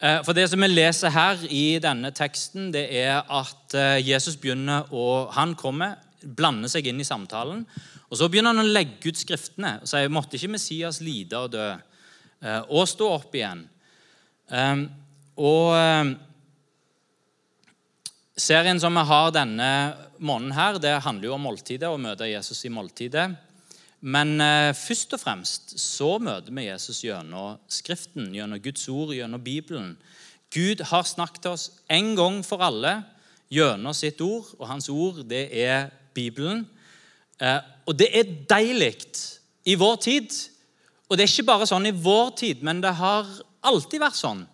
Eh, 0.00 0.20
for 0.24 0.32
Det 0.32 0.48
som 0.48 0.60
vi 0.60 0.68
leser 0.68 1.12
her 1.12 1.42
i 1.50 1.78
denne 1.82 2.10
teksten, 2.10 2.70
det 2.72 2.86
er 3.02 3.20
at 3.20 3.74
eh, 3.74 4.08
Jesus 4.08 4.36
begynner 4.36 4.88
å 4.92 5.28
Han 5.36 5.54
kommer, 5.54 5.98
blander 6.24 6.68
seg 6.68 6.86
inn 6.86 7.00
i 7.00 7.04
samtalen. 7.04 7.66
Og 8.08 8.16
Så 8.16 8.28
begynner 8.28 8.54
han 8.54 8.64
å 8.64 8.72
legge 8.72 9.12
ut 9.12 9.20
Skriftene 9.20 9.78
og 9.82 9.88
sier 9.88 10.08
måtte 10.08 10.36
ikke 10.36 10.54
Messias 10.56 11.00
lide 11.00 11.36
og 11.36 11.52
dø 11.52 11.68
eh, 11.68 12.62
og 12.68 12.88
stå 12.88 13.10
opp 13.12 13.34
igjen. 13.36 13.66
Og 15.40 15.66
Serien 18.40 18.78
som 18.80 18.94
vi 18.96 19.02
har 19.04 19.32
denne 19.34 19.68
måneden, 20.16 20.54
her, 20.56 20.78
det 20.80 20.94
handler 21.04 21.28
jo 21.28 21.34
om 21.34 21.42
måltidet, 21.44 21.88
å 21.90 22.00
møte 22.00 22.28
Jesus 22.30 22.62
i 22.64 22.72
måltidet. 22.72 23.26
Men 24.00 24.40
eh, 24.40 24.70
først 24.72 25.12
og 25.12 25.20
fremst 25.20 25.74
så 25.80 26.14
møter 26.22 26.54
vi 26.56 26.64
Jesus 26.64 27.02
gjennom 27.04 27.58
Skriften, 27.68 28.30
gjennom 28.32 28.62
Guds 28.64 28.86
ord, 28.88 29.12
gjennom 29.12 29.42
Bibelen. 29.44 29.90
Gud 30.54 30.80
har 30.88 31.04
snakket 31.04 31.42
til 31.44 31.56
oss 31.58 31.66
en 31.92 32.14
gang 32.16 32.38
for 32.46 32.64
alle 32.64 32.94
gjennom 33.52 33.92
sitt 33.96 34.22
ord, 34.24 34.48
og 34.56 34.70
hans 34.70 34.88
ord 34.88 35.20
det 35.28 35.44
er 35.60 35.90
Bibelen. 36.16 36.64
Eh, 37.36 37.60
og 37.84 37.98
det 38.00 38.08
er 38.16 38.32
deilig 38.48 38.94
i 39.68 39.76
vår 39.76 40.00
tid. 40.06 40.32
Og 41.10 41.18
det 41.18 41.26
er 41.26 41.34
ikke 41.34 41.50
bare 41.52 41.68
sånn 41.68 41.90
i 41.90 41.92
vår 41.92 42.32
tid, 42.40 42.64
men 42.64 42.80
det 42.80 42.96
har 42.96 43.28
alltid 43.68 44.00
vært 44.00 44.22
sånn 44.22 44.46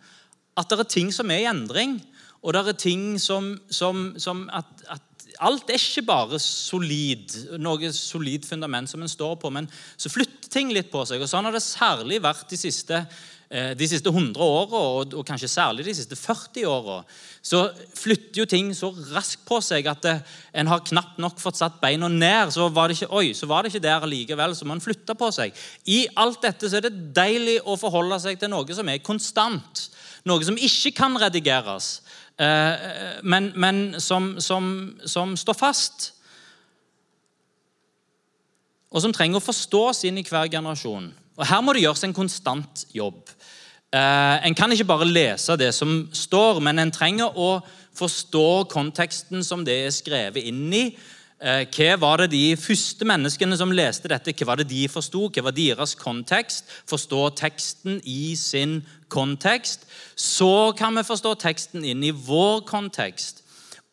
at 0.57 0.73
det 0.73 0.83
er 0.83 0.91
ting 0.91 1.15
som 1.15 1.31
er 1.31 1.45
i 1.45 1.51
endring. 1.53 2.01
Og 2.47 2.55
det 2.55 2.63
er 2.63 2.79
ting 2.79 3.05
som, 3.19 3.57
som, 3.75 4.13
som 4.23 4.47
at, 4.55 4.71
at, 4.87 5.03
Alt 5.45 5.69
er 5.69 5.77
ikke 5.77 6.07
bare 6.07 6.39
solid, 6.41 7.35
noe 7.61 7.91
solid 7.93 8.47
fundament 8.49 8.89
som 8.89 9.03
en 9.05 9.11
står 9.11 9.35
på, 9.43 9.51
men 9.53 9.67
så 10.01 10.09
flytter 10.09 10.49
ting 10.49 10.71
litt 10.73 10.89
på 10.89 11.03
seg. 11.05 11.21
og 11.21 11.29
Sånn 11.29 11.45
har 11.45 11.53
det 11.53 11.61
særlig 11.61 12.23
vært 12.25 12.47
de 12.49 12.57
siste, 12.57 13.03
eh, 13.51 13.75
de 13.77 13.89
siste 13.91 14.09
100 14.09 14.41
åra, 14.41 14.81
og, 15.03 15.17
kanskje 15.29 15.51
særlig 15.53 15.85
de 15.85 15.97
siste 15.99 16.17
40 16.17 16.65
åra. 16.71 17.03
Så 17.45 17.67
flytter 17.99 18.41
jo 18.41 18.49
ting 18.49 18.73
så 18.73 18.95
raskt 19.11 19.45
på 19.45 19.61
seg 19.61 19.91
at 19.93 20.01
det, 20.07 20.15
en 20.57 20.73
har 20.73 20.87
knapt 20.87 21.21
nok 21.21 21.43
fått 21.43 21.61
satt 21.61 21.83
beina 21.83 22.09
ned. 22.09 22.55
Så 22.55 22.71
var 22.73 22.89
det 22.89 22.97
ikke, 22.97 23.13
oi, 23.13 23.35
så 23.37 23.51
var 23.51 23.67
det 23.67 23.75
ikke 23.75 23.85
der 23.91 24.09
likevel, 24.09 24.57
så 24.57 24.65
man 24.65 24.81
flytta 24.81 25.19
på 25.19 25.29
seg. 25.37 25.53
I 25.85 26.07
alt 26.17 26.41
dette 26.47 26.71
så 26.71 26.81
er 26.81 26.89
det 26.89 27.13
deilig 27.19 27.61
å 27.67 27.77
forholde 27.77 28.23
seg 28.25 28.41
til 28.41 28.55
noe 28.55 28.79
som 28.79 28.89
er 28.89 29.05
konstant. 29.05 29.91
Noe 30.27 30.43
som 30.43 30.57
ikke 30.59 30.97
kan 30.97 31.15
redigeres. 31.21 31.99
Eh, 32.37 33.21
men, 33.23 33.53
men 33.57 34.01
som, 34.01 34.35
som, 34.41 34.97
som, 35.07 35.37
står 35.37 35.57
fast. 35.57 36.11
Og 38.93 39.03
som 39.03 39.13
trenger 39.13 39.41
å 39.41 39.45
forstås 39.45 40.05
inn 40.09 40.21
i 40.21 40.27
hver 40.27 40.51
generasjon. 40.53 41.09
Og 41.37 41.49
Her 41.49 41.65
må 41.65 41.73
det 41.73 41.85
gjøres 41.85 42.05
en 42.05 42.17
konstant 42.17 42.85
jobb. 42.97 43.23
Eh, 43.95 44.47
en 44.47 44.57
kan 44.57 44.73
ikke 44.73 44.89
bare 44.89 45.09
lese 45.09 45.57
det 45.57 45.73
som 45.75 46.07
står, 46.13 46.61
men 46.65 46.81
en 46.83 46.93
trenger 46.93 47.37
å 47.41 47.59
forstå 47.97 48.67
konteksten 48.73 49.45
som 49.45 49.65
det 49.65 49.79
er 49.87 49.95
skrevet 49.95 50.45
inn 50.49 50.67
i. 50.77 50.87
Eh, 51.37 51.67
hva 51.69 51.97
var 52.01 52.23
det 52.23 52.31
de 52.33 52.57
første 52.57 53.05
menneskene 53.05 53.59
som 53.61 53.73
leste 53.75 54.09
dette, 54.09 54.33
hva 54.33 54.55
var 54.55 54.61
det 54.63 54.71
de 54.71 54.87
forsto? 54.89 55.27
Hva 55.29 55.43
var 55.45 55.53
deres 55.53 55.93
kontekst? 56.01 56.65
Forstå 56.89 57.29
teksten 57.37 57.99
i 58.09 58.33
sin 58.41 58.79
kontekst. 59.13 59.85
Så 60.17 60.73
kan 60.79 60.97
vi 60.97 61.05
forstå 61.05 61.35
teksten 61.43 61.85
inn 61.85 62.05
i 62.05 62.15
vår 62.15 62.63
kontekst. 62.65 63.43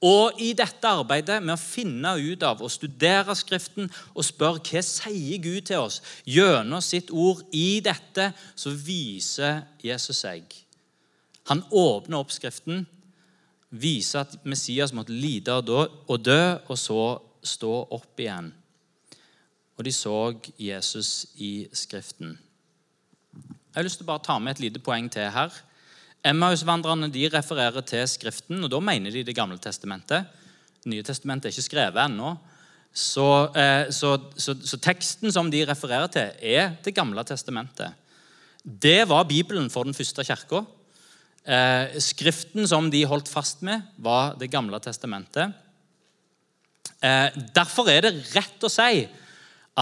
Og 0.03 0.39
i 0.39 0.53
dette 0.55 0.87
arbeidet 0.87 1.41
med 1.43 1.55
å 1.55 1.59
finne 1.59 2.15
ut 2.19 2.43
av 2.43 2.63
og 2.63 2.71
studere 2.71 3.35
Skriften 3.35 3.91
og 4.13 4.23
spørre 4.27 4.63
hva 4.63 4.81
sier 4.83 5.43
Gud 5.43 5.67
til 5.67 5.83
oss 5.83 6.01
gjennom 6.27 6.83
sitt 6.83 7.11
ord 7.11 7.43
i 7.55 7.79
dette, 7.83 8.31
så 8.55 8.71
viser 8.71 9.63
Jesus 9.83 10.23
seg. 10.23 10.43
Han 11.51 11.63
åpner 11.71 12.19
opp 12.19 12.31
Skriften, 12.35 12.85
viser 13.69 14.23
at 14.23 14.35
Messias 14.47 14.95
måtte 14.95 15.15
lide 15.15 15.55
og 15.59 16.19
dø, 16.23 16.41
og 16.67 16.77
så 16.79 17.03
stå 17.43 17.71
opp 17.91 18.19
igjen. 18.19 18.51
Og 19.77 19.85
de 19.87 19.93
så 19.95 20.17
Jesus 20.59 21.33
i 21.41 21.67
Skriften. 21.73 22.37
Jeg 23.33 23.79
har 23.79 23.87
lyst 23.87 23.97
til 24.01 24.05
å 24.05 24.11
bare 24.11 24.25
ta 24.25 24.37
med 24.39 24.53
et 24.53 24.67
lite 24.67 24.81
poeng 24.83 25.07
til 25.11 25.31
her. 25.33 25.53
Emmausvandrerne 26.23 27.09
de 27.11 27.25
refererer 27.33 27.83
til 27.83 28.05
Skriften, 28.07 28.61
og 28.63 28.69
da 28.71 28.79
mener 28.79 29.11
de 29.11 29.23
Det 29.23 29.35
gamle 29.35 29.57
testamentet. 29.57 30.29
Nye 30.85 31.03
testamentet 31.03 31.49
er 31.49 31.55
ikke 31.55 31.69
skrevet 31.71 32.05
ennå. 32.05 32.37
Så, 32.93 33.49
eh, 33.57 33.89
så, 33.89 34.19
så, 34.37 34.53
så, 34.61 34.77
teksten 34.77 35.31
som 35.33 35.49
de 35.49 35.65
refererer 35.65 36.07
til, 36.07 36.29
er 36.39 36.77
Det 36.83 36.93
gamle 36.93 37.23
testamentet. 37.23 37.91
Det 38.63 39.07
var 39.09 39.25
Bibelen 39.25 39.69
for 39.69 39.83
den 39.83 39.93
første 39.93 40.23
kirka. 40.23 40.63
Eh, 41.43 41.99
skriften 41.99 42.67
som 42.67 42.91
de 42.91 43.03
holdt 43.03 43.27
fast 43.27 43.61
med, 43.61 43.81
var 43.97 44.37
Det 44.39 44.51
gamle 44.51 44.79
testamentet. 44.79 45.51
Eh, 47.03 47.35
derfor 47.55 47.89
er 47.91 48.05
det 48.05 48.13
rett 48.31 48.63
å 48.63 48.71
si 48.71 49.03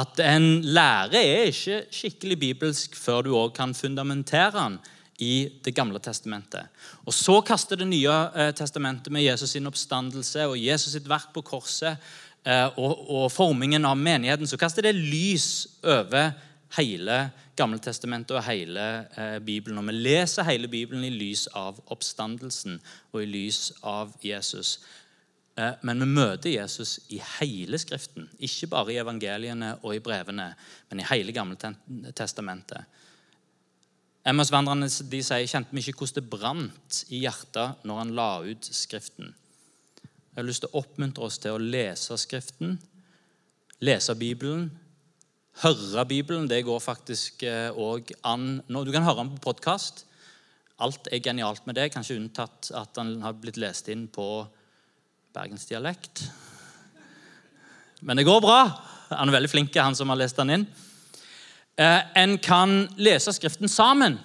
at 0.02 0.22
en 0.24 0.48
lære 0.74 1.20
er 1.20 1.52
ikke 1.52 1.84
skikkelig 1.94 2.38
bibelsk 2.42 2.96
før 2.98 3.28
du 3.28 3.36
òg 3.38 3.54
kan 3.58 3.76
fundamentere 3.78 4.56
den 4.56 4.80
i 5.22 5.52
Det 5.62 5.76
gamle 5.76 6.00
testamentet. 6.00 6.66
Og 7.06 7.14
Så 7.14 7.42
kaster 7.46 7.76
Det 7.78 7.88
nye 7.88 8.16
eh, 8.36 8.52
testamentet 8.58 9.14
med 9.14 9.22
Jesus 9.22 9.52
sin 9.52 9.68
oppstandelse 9.68 10.48
og 10.48 10.58
Jesus 10.58 10.94
sitt 10.94 11.10
verk 11.10 11.30
på 11.34 11.42
korset 11.42 11.98
eh, 12.44 12.70
og, 12.78 13.10
og 13.10 13.32
formingen 13.32 13.86
av 13.86 13.98
menigheten, 13.98 14.48
så 14.48 14.58
kaster 14.58 14.82
det 14.82 14.96
lys 14.96 15.68
over 15.84 16.32
hele 16.78 17.30
Gamle 17.56 17.78
testamentet 17.78 18.32
og 18.32 18.46
hele 18.48 19.06
Bibelen. 19.46 19.78
Og 19.78 19.86
vi 19.86 19.94
leser 19.94 20.48
hele 20.48 20.70
Bibelen 20.72 21.04
i 21.04 21.12
lys 21.14 21.46
av 21.54 21.78
oppstandelsen 21.92 22.80
og 23.12 23.22
i 23.22 23.28
lys 23.28 23.74
av 23.84 24.16
Jesus. 24.24 24.80
Eh, 25.60 25.74
men 25.84 26.00
vi 26.00 26.08
møter 26.08 26.54
Jesus 26.54 27.00
i 27.12 27.20
hele 27.40 27.80
Skriften, 27.82 28.30
ikke 28.40 28.70
bare 28.72 28.94
i 28.94 29.00
evangeliene 29.02 29.74
og 29.82 29.96
i 29.96 30.04
brevene, 30.04 30.52
men 30.90 31.02
i 31.02 31.08
hele 31.12 31.36
Gamle 31.36 31.58
testamentet. 32.16 32.88
Emmausvandrerne 34.28 34.86
de 35.10 35.20
sier 35.26 35.50
kjente 35.50 35.74
vi 35.74 35.82
ikke 35.82 36.04
hvordan 36.04 36.20
det 36.20 36.30
brant 36.30 37.00
i 37.10 37.24
hjertet 37.24 37.82
når 37.90 38.04
han 38.04 38.14
la 38.16 38.30
ut 38.46 38.70
Skriften. 38.70 39.34
Jeg 40.32 40.40
har 40.40 40.48
lyst 40.48 40.64
til 40.64 40.72
å 40.72 40.84
oppmuntre 40.86 41.26
oss 41.28 41.42
til 41.42 41.58
å 41.58 41.64
lese 41.64 42.16
Skriften, 42.22 42.78
lese 43.84 44.16
Bibelen, 44.16 44.70
høre 45.66 46.06
Bibelen. 46.08 46.48
Det 46.48 46.62
går 46.64 46.80
faktisk 46.80 47.44
òg 47.44 48.14
eh, 48.14 48.24
an 48.30 48.62
nå. 48.70 48.86
Du 48.86 48.94
kan 48.94 49.04
høre 49.04 49.26
den 49.26 49.34
på 49.36 49.50
podkast. 49.50 50.06
Alt 50.82 51.12
er 51.12 51.22
genialt 51.22 51.68
med 51.68 51.76
det, 51.78 51.92
kanskje 51.94 52.16
unntatt 52.22 52.72
at 52.78 52.96
den 52.96 53.20
har 53.26 53.36
blitt 53.38 53.60
lest 53.60 53.90
inn 53.92 54.08
på 54.10 54.46
bergensdialekt. 55.34 56.24
Men 58.02 58.18
det 58.18 58.26
går 58.28 58.42
bra. 58.44 58.62
Han 59.12 59.30
er 59.30 59.38
veldig 59.38 59.52
flink, 59.52 59.76
han 59.78 59.96
som 59.98 60.10
har 60.12 60.20
lest 60.20 60.40
den 60.40 60.56
inn. 60.56 60.66
Eh, 61.80 62.02
en 62.24 62.38
kan 62.38 62.86
lese 62.98 63.34
Skriften 63.34 63.70
sammen. 63.70 64.20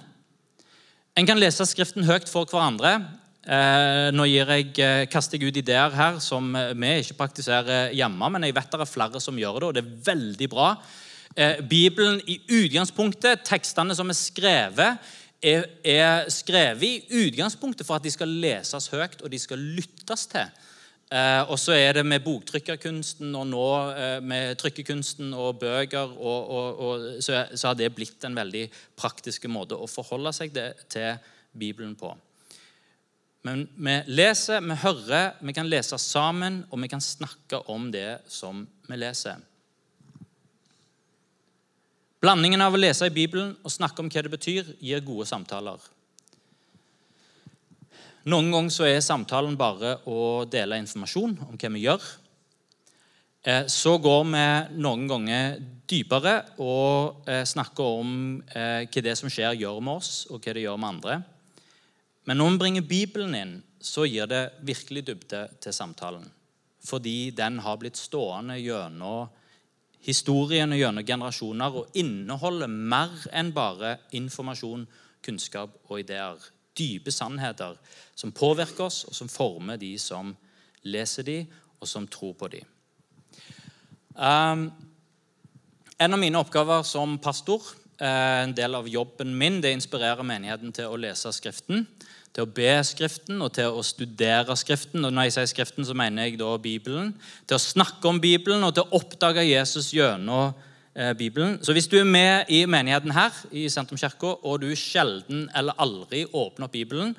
En 1.17 1.27
kan 1.29 1.41
lese 1.41 1.67
Skriften 1.69 2.07
høyt 2.07 2.31
for 2.31 2.49
hverandre. 2.51 2.99
Eh, 3.47 4.11
nå 4.13 4.27
jeg, 4.27 4.73
eh, 4.83 5.07
kaster 5.07 5.39
jeg 5.39 5.49
ut 5.49 5.61
ideer 5.63 5.95
her 5.95 6.19
som 6.19 6.53
vi 6.53 6.95
ikke 7.01 7.19
praktiserer 7.21 7.93
hjemme, 7.95 8.31
men 8.33 8.43
jeg 8.43 8.57
vet 8.57 8.71
det 8.71 8.81
er 8.81 8.91
flere 8.91 9.21
som 9.21 9.39
gjør 9.39 9.61
det, 9.61 9.67
og 9.69 9.75
det 9.75 9.85
er 9.85 10.15
veldig 10.15 10.51
bra. 10.51 10.77
Bibelen 11.69 12.17
i 12.25 12.39
utgangspunktet, 12.49 13.43
tekstene 13.45 13.95
som 13.95 14.09
er 14.09 14.17
skrevet, 14.17 14.99
er 15.45 16.31
skrevet 16.33 16.83
i 16.83 17.27
utgangspunktet 17.27 17.85
for 17.85 17.99
at 17.99 18.07
de 18.07 18.11
skal 18.11 18.31
leses 18.41 18.89
høyt 18.89 19.21
og 19.21 19.29
de 19.31 19.39
skal 19.39 19.61
lyttes 19.61 20.25
til. 20.33 20.49
Eh, 21.07 21.43
og 21.47 21.55
så 21.63 21.77
er 21.79 21.93
det 21.95 22.03
med 22.03 22.25
boktrykkerkunsten 22.25 23.31
og 23.39 23.45
nå 23.47 23.67
eh, 23.95 24.17
med 24.27 24.57
trykkekunsten 24.59 25.31
og 25.39 25.61
bøker 25.61 26.17
og, 26.19 26.49
og, 26.51 26.81
og, 26.83 27.05
så, 27.23 27.45
så, 27.55 27.69
har 27.69 27.77
det 27.79 27.93
blitt 27.95 28.27
en 28.27 28.35
veldig 28.35 28.65
praktisk 28.99 29.47
måte 29.47 29.79
å 29.79 29.87
forholde 29.87 30.33
seg 30.35 30.51
det, 30.57 30.73
til 30.91 31.15
Bibelen 31.55 31.95
på. 31.95 32.11
Men 33.47 33.69
vi 33.79 33.95
leser, 34.11 34.65
vi 34.67 34.75
hører, 34.83 35.37
vi 35.47 35.55
kan 35.55 35.71
lese 35.71 35.95
sammen, 36.03 36.65
og 36.75 36.83
vi 36.83 36.91
kan 36.91 37.05
snakke 37.05 37.63
om 37.71 37.93
det 37.95 38.25
som 38.27 38.65
vi 38.89 38.99
leser. 38.99 39.39
Blandingen 42.19 42.65
av 42.65 42.75
å 42.75 42.81
lese 42.81 43.07
i 43.07 43.15
Bibelen 43.15 43.55
og 43.63 43.71
snakke 43.71 44.03
om 44.03 44.11
hva 44.11 44.27
det 44.27 44.35
betyr, 44.35 44.75
gir 44.83 45.07
gode 45.07 45.29
samtaler. 45.31 45.79
Noen 48.27 48.49
ganger 48.51 48.75
så 48.75 48.87
er 48.89 49.05
samtalen 49.05 49.55
bare 49.55 50.01
å 50.11 50.43
dele 50.51 50.81
informasjon 50.83 51.37
om 51.45 51.55
hva 51.55 51.69
vi 51.71 51.85
gjør. 51.85 52.07
Eh, 53.47 53.69
så 53.71 53.93
går 54.03 54.25
vi 54.33 54.47
noen 54.83 55.05
ganger 55.07 55.61
dypere 55.87 56.33
og 56.59 57.29
eh, 57.31 57.45
snakker 57.47 58.01
om 58.01 58.17
eh, 58.51 58.89
hva 58.91 59.05
det 59.07 59.15
som 59.21 59.31
skjer, 59.31 59.55
gjør 59.61 59.79
med 59.79 60.01
oss, 60.01 60.25
og 60.27 60.43
hva 60.43 60.57
det 60.57 60.65
gjør 60.65 60.81
med 60.83 60.89
andre. 60.97 61.21
Men 62.27 62.43
når 62.43 62.51
vi 62.51 62.61
bringer 62.65 62.89
Bibelen 62.91 63.39
inn, 63.39 63.55
så 63.79 64.09
gir 64.11 64.27
det 64.27 64.43
virkelig 64.67 65.05
dybde 65.07 65.45
til 65.63 65.77
samtalen. 65.79 66.27
Fordi 66.83 67.31
den 67.31 67.61
har 67.63 67.79
blitt 67.79 68.01
stående 68.01 68.59
gjennom 68.59 69.31
historien 70.03 70.75
og 70.75 70.83
gjennom 70.83 71.07
generasjoner 71.07 71.79
og 71.79 71.95
inneholder 71.99 72.75
mer 72.75 73.15
enn 73.31 73.55
bare 73.55 74.01
informasjon, 74.19 74.83
kunnskap 75.23 75.79
og 75.87 76.03
ideer 76.03 76.43
dype 76.79 77.13
sannheter 77.13 77.77
som 78.15 78.33
påvirker 78.33 78.87
oss, 78.89 79.05
og 79.09 79.15
som 79.17 79.31
former 79.31 79.81
de 79.81 79.95
som 80.01 80.35
leser 80.87 81.27
de, 81.27 81.39
og 81.81 81.89
som 81.89 82.07
tror 82.09 82.35
på 82.39 82.49
de. 82.53 82.63
Um, 84.17 84.71
en 85.99 86.13
av 86.13 86.21
mine 86.21 86.41
oppgaver 86.41 86.85
som 86.89 87.19
pastor, 87.19 87.63
eh, 88.01 88.43
en 88.45 88.55
del 88.57 88.75
av 88.75 88.89
jobben 88.89 89.33
min, 89.39 89.61
det 89.61 89.73
inspirerer 89.73 90.25
menigheten 90.25 90.73
til 90.73 90.93
å 90.93 90.99
lese 91.01 91.33
Skriften, 91.33 91.87
til 92.37 92.45
å 92.45 92.53
be 92.53 92.73
Skriften 92.85 93.41
og 93.41 93.55
til 93.57 93.73
å 93.73 93.85
studere 93.85 94.57
Skriften. 94.57 95.05
Og 95.05 95.13
når 95.13 95.29
jeg 95.29 95.33
sier 95.33 95.47
Skriften, 95.55 95.85
så 95.89 95.97
mener 95.97 96.27
jeg 96.27 96.39
da 96.39 96.51
Bibelen. 96.61 97.15
Til 97.49 97.57
å 97.57 97.63
snakke 97.63 98.09
om 98.09 98.21
Bibelen 98.21 98.65
og 98.65 98.75
til 98.77 98.85
å 98.85 99.01
oppdage 99.01 99.47
Jesus 99.49 99.89
gjennom 99.97 100.53
Bibelen. 101.19 101.59
Så 101.61 101.75
hvis 101.77 101.89
du 101.93 101.99
er 102.01 102.09
med 102.09 102.49
i 102.49 102.63
menigheten 102.65 103.13
her 103.13 103.35
i 103.53 103.67
Sentrumskirka, 103.69 104.31
og 104.43 104.63
du 104.63 104.71
sjelden 104.79 105.43
eller 105.57 105.77
aldri 105.83 106.23
åpner 106.25 106.65
opp 106.65 106.73
Bibelen, 106.73 107.11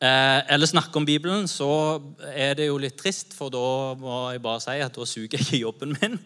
eh, 0.00 0.40
eller 0.48 0.66
snakker 0.66 0.96
om 0.96 1.06
Bibelen, 1.06 1.48
så 1.48 2.00
er 2.32 2.54
det 2.56 2.70
jo 2.70 2.78
litt 2.80 2.96
trist, 2.96 3.34
for 3.36 3.52
da 3.52 3.92
må 4.00 4.30
jeg 4.32 4.42
bare 4.42 4.64
si 4.64 4.78
at 4.80 4.96
da 4.96 5.04
suger 5.04 5.36
jeg 5.36 5.46
ikke 5.46 5.62
jobben 5.66 5.96
min. 6.00 6.18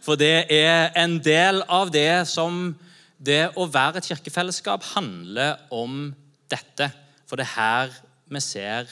For 0.00 0.16
det 0.16 0.46
er 0.48 0.92
en 0.96 1.18
del 1.20 1.62
av 1.68 1.92
det 1.92 2.26
som 2.30 2.72
det 3.18 3.50
å 3.58 3.66
være 3.68 4.00
et 4.00 4.08
kirkefellesskap 4.08 4.84
handler 4.94 5.58
om 5.74 6.14
dette. 6.48 6.90
For 7.28 7.36
det 7.36 7.48
er 7.48 7.56
her 7.56 7.96
vi 8.28 8.40
ser 8.40 8.88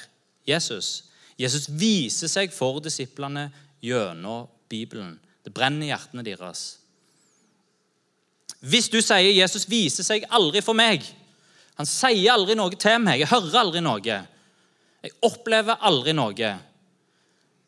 Jesus. 0.48 1.06
Jesus 1.38 1.68
viser 1.68 2.30
seg 2.32 2.52
for 2.52 2.80
disiplene 2.84 3.48
gjennom 3.84 4.48
Bibelen. 4.68 5.16
Det 5.44 5.54
brenner 5.54 5.86
i 5.86 5.92
hjertene 5.92 6.24
deres. 6.26 6.85
Hvis 8.60 8.88
du 8.88 9.00
sier 9.02 9.32
'Jesus 9.32 9.68
viser 9.68 10.04
seg 10.06 10.24
aldri 10.30 10.62
for 10.64 10.74
meg', 10.74 11.04
han 11.76 11.86
sier 11.86 12.32
aldri 12.32 12.56
noe 12.56 12.72
til 12.80 12.98
meg, 13.04 13.20
jeg 13.20 13.28
hører 13.28 13.60
aldri 13.60 13.82
noe, 13.84 14.00
jeg 15.04 15.12
opplever 15.22 15.76
aldri 15.84 16.14
noe, 16.16 16.54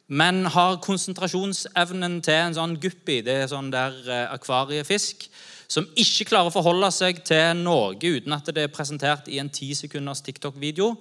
men 0.09 0.47
har 0.49 0.81
konsentrasjonsevnen 0.81 2.23
til 2.25 2.41
en 2.41 2.57
sånn 2.57 2.79
guppi, 2.81 3.21
det 3.21 3.43
er 3.43 3.51
sånn 3.51 3.69
der 3.71 3.93
eh, 4.09 4.33
akvariefisk, 4.33 5.29
som 5.69 5.85
ikke 6.01 6.31
klarer 6.31 6.49
å 6.49 6.55
forholde 6.55 6.89
seg 6.97 7.21
til 7.29 7.61
noe 7.61 7.93
uten 8.01 8.33
at 8.33 8.49
det 8.57 8.65
er 8.65 8.73
presentert 8.73 9.29
i 9.29 9.37
en 9.43 9.53
ti 9.53 9.75
sekunders 9.77 10.25
TikTok-video, 10.25 10.95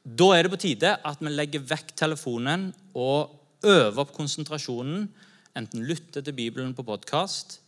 da 0.00 0.30
er 0.32 0.46
det 0.46 0.54
på 0.54 0.62
tide 0.64 0.94
at 1.04 1.20
vi 1.20 1.28
legger 1.28 1.66
vekk 1.68 1.92
telefonen 1.92 2.70
og 2.96 3.36
øver 3.60 4.00
opp 4.00 4.14
konsentrasjonen. 4.16 5.04
Enten 5.52 5.84
lytter 5.84 6.24
til 6.24 6.32
Bibelen 6.32 6.72
på 6.72 6.86
podkast 6.88 7.58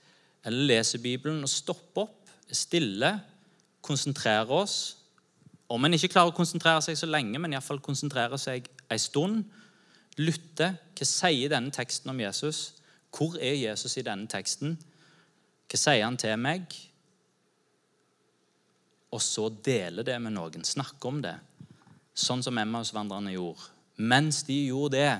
eller 0.44 0.66
leser 0.66 1.02
Bibelen 1.02 1.42
og 1.44 1.50
stopper 1.50 2.06
opp, 2.06 2.30
stille, 2.52 3.12
konsentrerer 3.82 4.50
oss. 4.50 4.96
Om 5.72 5.86
en 5.86 5.96
ikke 5.96 6.10
klarer 6.12 6.32
å 6.32 6.36
konsentrere 6.36 6.82
seg 6.84 6.98
så 6.98 7.08
lenge, 7.08 7.38
men 7.40 7.54
iallfall 7.54 7.80
konsentrere 7.84 8.38
seg 8.40 8.68
en 8.90 9.00
stund. 9.00 9.44
Lytte. 10.20 10.74
Hva 10.92 11.08
sier 11.08 11.52
denne 11.52 11.72
teksten 11.72 12.12
om 12.12 12.20
Jesus? 12.20 12.74
Hvor 13.12 13.38
er 13.40 13.56
Jesus 13.56 13.96
i 13.96 14.04
denne 14.04 14.28
teksten? 14.28 14.76
Hva 15.70 15.80
sier 15.80 16.04
han 16.04 16.18
til 16.20 16.36
meg? 16.40 16.74
Og 19.12 19.20
så 19.24 19.48
dele 19.64 20.04
det 20.04 20.18
med 20.20 20.36
noen. 20.36 20.64
Snakke 20.64 21.08
om 21.08 21.20
det. 21.24 21.36
Sånn 22.12 22.44
som 22.44 22.58
Emmausvandrerne 22.60 23.32
gjorde. 23.32 23.70
Mens 24.02 24.42
de 24.48 24.56
gjorde 24.66 24.98
det, 24.98 25.12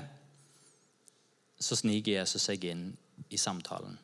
så 1.61 1.77
sniker 1.79 2.19
Jesus 2.19 2.49
seg 2.49 2.65
inn 2.69 2.87
i 3.33 3.39
samtalen. 3.39 3.97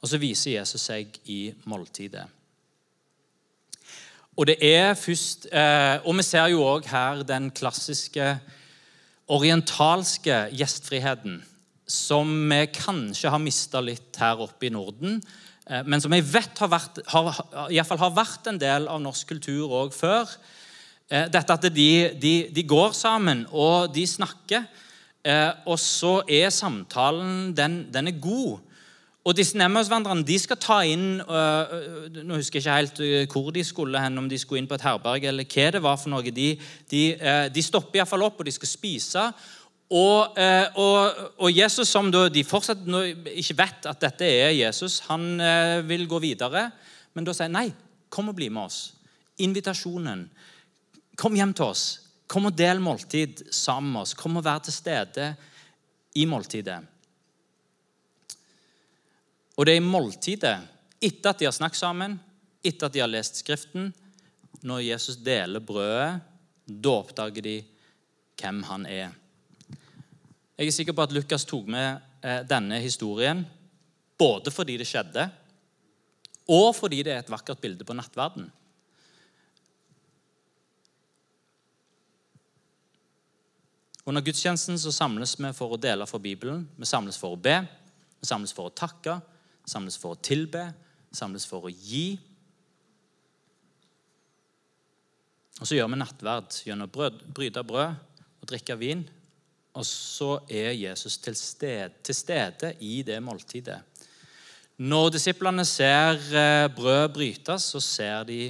Og 0.00 0.08
så 0.08 0.20
viser 0.20 0.56
Jesus 0.56 0.84
seg 0.88 1.16
i 1.28 1.50
måltidet. 1.68 2.24
Og 4.40 4.46
det 4.48 4.56
er 4.64 4.94
først, 4.96 5.46
eh, 5.52 5.98
og 6.04 6.16
vi 6.16 6.24
ser 6.24 6.46
jo 6.48 6.62
òg 6.64 6.86
her 6.88 7.22
den 7.28 7.50
klassiske 7.50 8.38
orientalske 9.28 10.46
gjestfriheten 10.56 11.42
som 11.90 12.30
vi 12.48 12.62
kanskje 12.72 13.30
har 13.30 13.42
mista 13.42 13.82
litt 13.84 14.16
her 14.16 14.40
oppe 14.40 14.68
i 14.68 14.72
Norden, 14.72 15.20
eh, 15.66 15.82
men 15.84 16.00
som 16.00 16.12
jeg 16.16 16.24
vet 16.24 16.62
har 16.62 16.70
vært, 16.72 17.02
har, 17.06 17.68
i 17.68 17.82
fall 17.84 18.00
har 18.00 18.16
vært 18.16 18.48
en 18.48 18.58
del 18.58 18.88
av 18.88 19.02
norsk 19.02 19.28
kultur 19.28 19.68
òg 19.82 19.92
før. 19.92 20.30
Eh, 21.10 21.28
dette 21.28 21.52
at 21.52 21.68
de, 21.74 21.92
de, 22.14 22.34
de, 22.48 22.62
går 22.62 22.94
sammen, 22.96 23.44
og 23.52 23.92
de 23.92 24.06
snakker. 24.06 24.64
Og 25.68 25.76
så 25.76 26.22
er 26.32 26.48
samtalen 26.48 27.50
den, 27.52 27.90
den 27.92 28.08
er 28.08 28.16
god. 28.16 28.62
Og 29.24 29.36
disse 29.36 29.58
Nemmausvandrerne 29.60 30.24
de 30.24 30.38
skal 30.40 30.56
ta 30.56 30.78
inn 30.88 31.20
øh, 31.20 32.22
Nå 32.24 32.38
husker 32.38 32.56
jeg 32.56 32.64
ikke 32.64 32.76
helt 32.76 33.00
øh, 33.04 33.26
hvor 33.28 33.50
de 33.52 33.64
skulle 33.64 34.00
hen, 34.00 34.18
om 34.18 34.28
de 34.28 34.38
skulle 34.40 34.62
inn 34.62 34.68
på 34.68 34.78
et 34.78 34.84
herberg 34.86 35.26
eller 35.28 35.44
hva 35.44 35.70
det 35.74 35.82
var. 35.82 35.96
for 36.00 36.08
noe. 36.08 36.30
De, 36.30 36.56
de, 36.90 37.02
øh, 37.20 37.54
de 37.54 37.62
stopper 37.62 38.00
iallfall 38.00 38.24
opp, 38.24 38.40
og 38.40 38.46
de 38.46 38.52
skal 38.52 38.68
spise. 38.68 39.26
Og, 39.90 40.38
øh, 40.38 40.66
og, 40.74 41.12
og 41.38 41.56
Jesus, 41.56 41.88
som 41.88 42.12
de 42.12 42.44
fortsatt 42.44 42.80
ikke 43.34 43.58
vet 43.58 43.88
at 43.90 44.00
dette 44.00 44.24
er 44.24 44.54
Jesus, 44.54 45.00
han 45.08 45.40
øh, 45.40 45.88
vil 45.88 46.08
gå 46.08 46.18
videre. 46.18 46.70
Men 47.14 47.26
da 47.26 47.34
sier 47.34 47.50
han 47.50 47.58
nei, 47.58 47.72
kom 48.08 48.30
og 48.30 48.38
bli 48.38 48.48
med 48.48 48.70
oss. 48.70 48.94
Invitasjonen. 49.42 50.28
Kom 51.18 51.34
hjem 51.36 51.52
til 51.52 51.66
oss. 51.74 51.84
Kom 52.30 52.46
og 52.46 52.54
del 52.56 52.80
måltid 52.80 53.42
sammen 53.52 53.92
med 53.92 54.06
oss. 54.06 54.14
Kom 54.14 54.38
og 54.38 54.46
vær 54.46 54.62
til 54.64 54.72
stede 54.72 55.34
i 56.14 56.24
måltidet. 56.24 56.78
Og 59.60 59.66
det 59.68 59.74
er 59.74 59.82
i 59.82 59.84
måltidet, 59.84 60.56
etter 61.04 61.34
at 61.34 61.40
de 61.40 61.44
har 61.44 61.52
snakket 61.52 61.82
sammen, 61.82 62.14
etter 62.64 62.88
at 62.88 62.94
de 62.94 63.02
har 63.02 63.10
lest 63.12 63.42
Skriften, 63.42 63.90
når 64.64 64.86
Jesus 64.86 65.18
deler 65.20 65.60
brødet, 65.60 66.22
da 66.64 66.92
oppdager 66.94 67.44
de 67.44 67.58
hvem 68.40 68.62
han 68.64 68.86
er. 68.88 69.10
Jeg 70.56 70.70
er 70.70 70.72
sikker 70.72 70.96
på 70.96 71.04
at 71.04 71.12
Lukas 71.12 71.44
tok 71.44 71.68
med 71.68 72.00
eh, 72.24 72.40
denne 72.48 72.78
historien 72.80 73.42
både 74.20 74.52
fordi 74.52 74.78
det 74.80 74.86
skjedde, 74.88 75.26
og 76.48 76.70
fordi 76.76 77.02
det 77.04 77.12
er 77.12 77.20
et 77.20 77.32
vakkert 77.32 77.60
bilde 77.60 77.84
på 77.84 77.96
nattverden. 77.96 78.48
Under 84.08 84.24
gudstjenesten 84.24 84.80
så 84.80 84.92
samles 84.92 85.36
vi 85.36 85.52
for 85.56 85.76
å 85.76 85.80
dele 85.80 86.08
fra 86.08 86.20
Bibelen. 86.20 86.64
Vi 86.80 86.88
samles 86.88 87.20
for 87.20 87.36
å 87.36 87.40
be, 87.40 87.58
vi 88.20 88.28
samles 88.28 88.56
for 88.56 88.70
å 88.70 88.74
takke, 88.74 89.18
samles 89.68 89.98
for 90.00 90.16
å 90.16 90.22
tilbe, 90.22 90.68
samles 91.12 91.46
for 91.48 91.66
å 91.66 91.72
gi. 91.72 92.18
Og 95.60 95.68
så 95.68 95.76
gjør 95.76 95.90
vi 95.92 96.00
nattverd 96.00 96.60
gjennom 96.64 96.88
å 96.88 97.10
bryte 97.36 97.64
brød 97.66 97.96
og 98.40 98.48
drikke 98.48 98.78
vin. 98.80 99.04
Og 99.76 99.86
så 99.86 100.40
er 100.50 100.72
Jesus 100.74 101.18
til 101.22 101.36
stede, 101.38 101.92
til 102.02 102.16
stede 102.16 102.72
i 102.82 103.02
det 103.06 103.20
måltidet. 103.22 103.78
Når 104.80 105.10
disiplene 105.12 105.66
ser 105.68 106.16
eh, 106.32 106.66
brød 106.72 107.12
brytes, 107.12 107.68
så 107.74 107.82
ser 107.84 108.24
de 108.24 108.40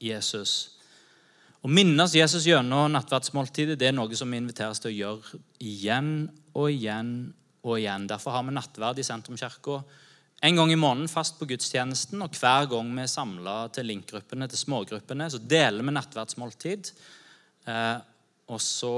Jesus. 0.00 0.76
Å 1.58 1.68
minnes 1.68 2.14
Jesus 2.14 2.46
gjennom 2.46 2.92
nattverdsmåltidet 2.94 3.74
det 3.80 3.88
er 3.90 3.96
noe 3.96 4.14
som 4.14 4.30
vi 4.30 4.38
inviteres 4.38 4.78
til 4.78 4.92
å 4.92 4.96
gjøre 4.96 5.40
igjen 5.58 6.10
og 6.54 6.70
igjen 6.70 7.10
og 7.66 7.80
igjen. 7.80 8.06
Derfor 8.06 8.36
har 8.36 8.46
vi 8.46 8.54
nattverd 8.54 9.00
i 9.02 9.06
Sentrumskirka 9.06 9.80
en 10.44 10.56
gang 10.56 10.72
i 10.72 10.76
måneden 10.76 11.08
fast 11.08 11.38
på 11.38 11.48
gudstjenesten. 11.48 12.20
Og 12.22 12.36
hver 12.36 12.68
gang 12.70 12.90
vi 12.92 13.04
er 13.04 13.10
samla 13.10 13.56
til 13.74 13.88
linkgruppene, 13.90 14.48
til 14.50 14.60
smågruppene, 14.60 15.30
så 15.32 15.40
deler 15.40 15.86
vi 15.86 15.94
nattverdsmåltid. 15.96 16.92
Eh, 17.66 17.96
og 18.52 18.60
så 18.62 18.92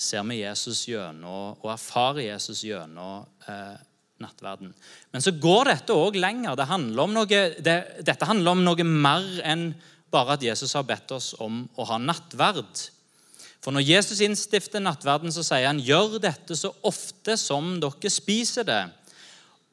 ser 0.00 0.24
vi 0.26 0.40
Jesus 0.40 0.86
gjennom 0.88 1.60
og 1.60 1.70
erfarer 1.74 2.30
Jesus 2.30 2.64
gjennom 2.64 3.26
eh, 3.46 3.76
nattverden. 4.20 4.72
Men 5.12 5.24
så 5.24 5.32
går 5.36 5.74
dette 5.74 5.96
òg 5.96 6.16
lenger. 6.20 6.56
Det 6.56 6.68
handler 6.70 7.12
noe, 7.12 7.42
det, 7.60 7.76
dette 8.06 8.28
handler 8.28 8.56
om 8.56 8.64
noe 8.64 8.86
mer 8.86 9.28
enn 9.46 9.70
bare 10.10 10.34
at 10.34 10.44
Jesus 10.44 10.72
har 10.74 10.88
bedt 10.88 11.12
oss 11.14 11.34
om 11.38 11.62
å 11.78 11.86
ha 11.86 12.00
nattverd. 12.02 12.88
For 13.60 13.76
når 13.76 13.84
Jesus 13.84 14.22
innstifter 14.24 14.82
nattverden, 14.82 15.32
så 15.32 15.44
sier 15.46 15.68
han 15.68 15.82
gjør 15.84 16.18
dette 16.22 16.56
så 16.56 16.72
ofte 16.88 17.36
som 17.38 17.76
dere 17.82 18.12
spiser 18.12 18.66
det. 18.66 18.82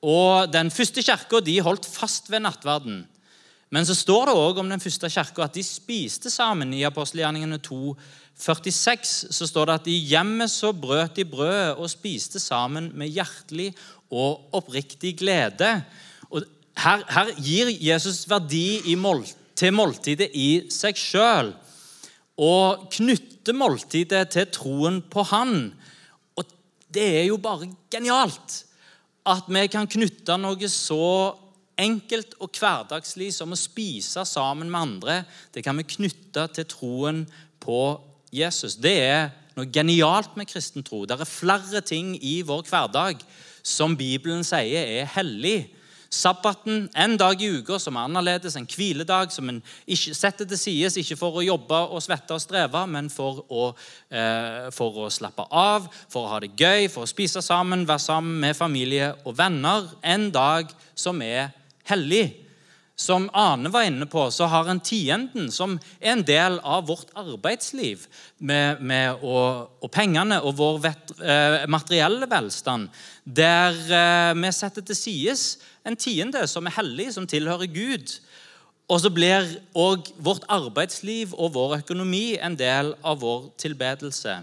Og 0.02 0.54
Den 0.54 0.70
første 0.72 1.02
kirka 1.02 1.42
holdt 1.64 1.86
fast 1.86 2.30
ved 2.32 2.40
nattverden. 2.40 3.08
Men 3.70 3.86
så 3.86 3.96
står 3.96 4.30
det 4.30 4.36
òg 4.36 4.60
om 4.62 4.70
den 4.70 4.80
første 4.80 5.10
kirka 5.10 5.44
at 5.44 5.54
de 5.54 5.64
spiste 5.64 6.30
sammen. 6.30 6.74
I 6.74 6.86
apostelgjerningene 6.88 7.58
2, 7.58 7.96
46 8.38 9.34
så 9.34 9.48
står 9.48 9.66
det 9.66 9.74
at 9.74 9.88
i 9.88 9.98
hjemmet 10.08 10.52
så 10.52 10.72
brøt 10.72 11.18
de 11.18 11.26
brødet 11.26 11.76
og 11.76 11.90
spiste 11.90 12.40
sammen 12.40 12.92
med 12.96 13.10
hjertelig 13.10 13.74
og 14.12 14.54
oppriktig 14.56 15.18
glede. 15.18 15.82
Og 16.30 16.46
her, 16.78 17.04
her 17.10 17.34
gir 17.42 17.74
Jesus 17.82 18.30
verdi 18.30 18.96
mål, 18.96 19.26
til 19.58 19.74
måltidet 19.74 20.30
i 20.38 20.70
seg 20.72 20.96
sjøl. 20.96 21.52
Og 22.38 22.88
knytter 22.94 23.58
måltidet 23.58 24.30
til 24.30 24.48
troen 24.54 25.02
på 25.02 25.26
Han. 25.34 25.74
Og 26.38 26.46
det 26.94 27.08
er 27.24 27.28
jo 27.32 27.42
bare 27.42 27.68
genialt 27.92 28.67
at 29.28 29.50
vi 29.52 29.66
kan 29.72 29.90
knytte 29.90 30.38
noe 30.40 30.70
så 30.72 31.36
enkelt 31.78 32.34
og 32.42 32.58
hverdagslig 32.58 33.30
som 33.36 33.54
å 33.54 33.60
spise 33.60 34.24
sammen 34.26 34.72
med 34.72 34.80
andre. 34.82 35.18
Det 35.54 35.64
kan 35.66 35.78
vi 35.78 35.86
knytte 35.98 36.48
til 36.56 36.68
troen 36.72 37.26
på 37.62 37.82
Jesus. 38.34 38.78
Det 38.80 38.96
er 39.04 39.30
noe 39.58 39.70
genialt 39.74 40.38
med 40.38 40.50
kristen 40.50 40.86
tro. 40.86 41.04
Det 41.06 41.18
er 41.18 41.30
flere 41.30 41.82
ting 41.86 42.16
i 42.22 42.40
vår 42.46 42.66
hverdag 42.70 43.22
som 43.68 43.98
Bibelen 44.00 44.46
sier 44.48 45.02
er 45.02 45.12
hellig. 45.18 45.68
Sabbaten, 46.10 46.88
en 46.96 47.18
dag 47.20 47.42
i 47.42 47.50
uka 47.60 47.80
som 47.80 47.98
er 47.98 48.08
annerledes, 48.08 48.56
en 48.56 48.68
hviledag 48.70 49.32
som 49.36 49.50
en 49.52 49.60
ikke 49.88 50.16
setter 50.16 50.48
til 50.48 50.60
side, 50.60 50.92
ikke 51.02 51.20
for 51.20 51.40
å 51.40 51.46
jobbe 51.46 51.82
og 51.92 52.04
svette 52.04 52.36
og 52.36 52.42
streve, 52.42 52.86
men 52.88 53.10
for 53.12 53.44
å, 53.50 53.68
eh, 54.12 54.72
for 54.72 55.04
å, 55.04 55.12
slappe 55.12 55.48
av, 55.52 55.90
for 56.10 56.26
å 56.26 56.34
ha 56.34 56.40
det 56.40 56.56
gøy, 56.56 56.88
for 56.92 57.04
å 57.04 57.12
spise 57.12 57.44
sammen, 57.44 57.88
være 57.88 58.06
sammen 58.08 58.40
med 58.40 58.56
familie 58.56 59.14
og 59.26 59.38
venner. 59.38 59.90
En 60.04 60.30
dag 60.32 60.72
som 60.96 61.22
er 61.22 61.52
hellig 61.90 62.47
som 62.98 63.30
Ane 63.34 63.70
var 63.70 63.86
inne 63.86 64.08
på, 64.10 64.24
så 64.34 64.48
har 64.50 64.68
en 64.72 64.80
tienden, 64.82 65.52
som 65.54 65.76
er 66.02 66.16
en 66.16 66.24
del 66.26 66.58
av 66.66 66.88
vårt 66.90 67.12
arbeidsliv, 67.14 68.08
med, 68.38 68.82
med 68.82 69.22
og, 69.22 69.70
og, 69.84 69.90
pengene 69.94 70.40
og 70.42 70.56
vår 70.58 70.80
vet, 70.88 71.14
eh, 71.22 71.60
materielle 71.70 72.26
velstand, 72.30 72.90
der 73.24 73.78
eh, 73.86 74.34
vi 74.42 74.52
setter 74.52 74.82
til 74.82 74.98
side 74.98 75.36
en 75.86 75.96
tiende 75.96 76.42
som 76.50 76.66
er 76.66 76.74
hellig, 76.80 77.12
som 77.14 77.30
tilhører 77.30 77.70
Gud. 77.70 78.18
Og 78.90 79.04
så 79.04 79.12
blir 79.14 79.46
òg 79.78 80.10
vårt 80.24 80.48
arbeidsliv 80.50 81.36
og 81.38 81.54
vår 81.54 81.78
økonomi 81.84 82.40
en 82.42 82.58
del 82.58 82.96
av 83.06 83.22
vår 83.22 83.52
tilbedelse. 83.62 84.40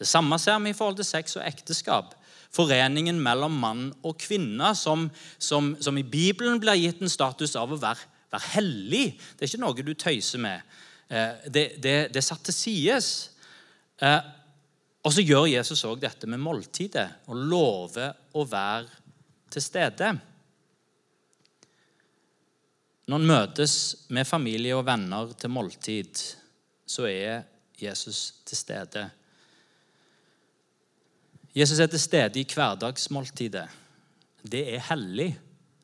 Det 0.00 0.08
samme 0.08 0.38
ser 0.40 0.56
vi 0.64 0.72
i 0.72 0.78
forhold 0.78 0.96
til 0.96 1.10
sex 1.10 1.36
og 1.36 1.44
ekteskap 1.44 2.14
foreningen 2.54 3.20
mellom 3.22 3.58
mann 3.62 3.82
og 4.06 4.18
kvinne, 4.20 4.72
som, 4.78 5.08
som, 5.38 5.74
som, 5.82 5.98
i 5.98 6.06
Bibelen 6.06 6.60
blir 6.62 6.78
gitt 6.80 7.02
en 7.02 7.12
status 7.12 7.54
av 7.58 7.72
å 7.72 7.78
være, 7.80 8.08
være, 8.32 8.52
hellig. 8.56 9.04
Det 9.36 9.46
er 9.46 9.52
ikke 9.52 9.62
noe 9.62 9.86
du 9.86 9.94
tøyser 9.94 10.42
med. 10.42 10.72
Eh, 11.08 11.46
det, 11.46 11.66
det, 11.82 11.96
det 12.14 12.24
satt 12.26 12.42
til 12.48 12.56
sides. 12.56 13.12
Eh, 14.02 14.18
og 15.00 15.14
så 15.14 15.24
gjør 15.24 15.48
Jesus 15.48 15.84
òg 15.88 16.02
dette 16.02 16.28
med 16.28 16.42
måltidet 16.42 17.06
og 17.30 17.46
lover 17.50 18.10
å 18.36 18.44
være 18.44 18.98
til 19.50 19.64
stede. 19.64 20.10
Når 23.10 23.22
en 23.22 23.30
møtes 23.30 23.74
med 24.14 24.28
familie 24.28 24.76
og 24.76 24.84
venner 24.86 25.32
til 25.38 25.50
måltid, 25.50 26.20
så 26.86 27.08
er 27.08 27.40
Jesus 27.80 28.42
til 28.46 28.58
stede. 28.58 29.08
Jesus 31.56 31.78
er 31.78 31.90
til 31.90 32.00
stede 32.00 32.40
i 32.40 32.46
hverdagsmåltidet. 32.46 33.66
Det 34.46 34.62
er 34.74 34.84
hellig. 34.90 35.32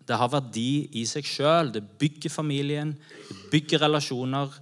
Det 0.06 0.16
har 0.16 0.30
verdi 0.30 0.86
i 1.00 1.02
seg 1.08 1.26
sjøl. 1.26 1.72
Det 1.74 1.82
bygger 1.98 2.30
familien, 2.30 2.94
det 3.28 3.50
bygger 3.50 3.82
relasjoner, 3.82 4.54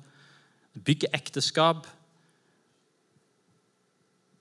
det 0.74 0.84
bygger 0.84 1.12
ekteskap. 1.12 1.84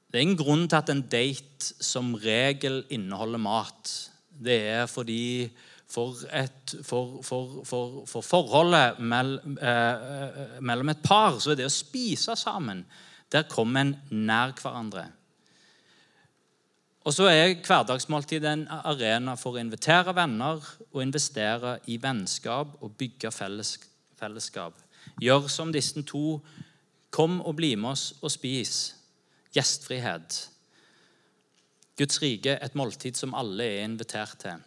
Det 0.07 0.19
er 0.19 0.23
ingen 0.27 0.39
grunn 0.39 0.67
til 0.69 0.79
at 0.79 0.91
en 0.93 1.03
date 1.09 1.73
som 1.83 2.13
regel 2.15 2.83
inneholder 2.93 3.41
mat. 3.41 3.93
Det 4.29 4.59
er 4.69 4.85
fordi 4.87 5.49
for, 5.89 6.15
et, 6.33 6.75
for, 6.85 7.19
for, 7.25 7.63
for 8.09 8.21
forholdet 8.25 9.01
eh, 9.01 9.67
eh, 9.69 10.61
mellom 10.61 10.89
et 10.89 11.03
par 11.05 11.37
så 11.41 11.53
er 11.53 11.59
det 11.59 11.67
å 11.69 11.73
spise 11.73 12.37
sammen 12.39 12.85
Der 13.33 13.45
kommer 13.49 13.81
en 13.81 13.95
nær 14.09 14.53
hverandre. 14.57 15.07
Og 17.03 17.11
så 17.11 17.27
er 17.27 17.57
hverdagsmåltid 17.67 18.45
en 18.47 18.63
arena 18.71 19.35
for 19.35 19.57
å 19.57 19.61
invitere 19.61 20.13
venner 20.15 20.63
og 20.93 21.01
investere 21.03 21.75
i 21.91 21.97
vennskap 21.99 22.77
og 22.79 22.95
bygge 22.99 23.31
fellesskap. 23.31 24.77
Gjør 25.19 25.49
som 25.51 25.73
disse 25.75 26.01
to. 26.07 26.39
Kom 27.13 27.41
og 27.41 27.57
bli 27.59 27.73
med 27.75 27.91
oss 27.91 28.05
og 28.21 28.31
spis. 28.31 28.93
Gjestfrihet. 29.53 30.37
Guds 31.99 32.21
rike, 32.23 32.55
et 32.55 32.75
måltid 32.79 33.19
som 33.19 33.35
alle 33.37 33.67
er 33.67 33.83
invitert 33.83 34.39
til. 34.41 34.63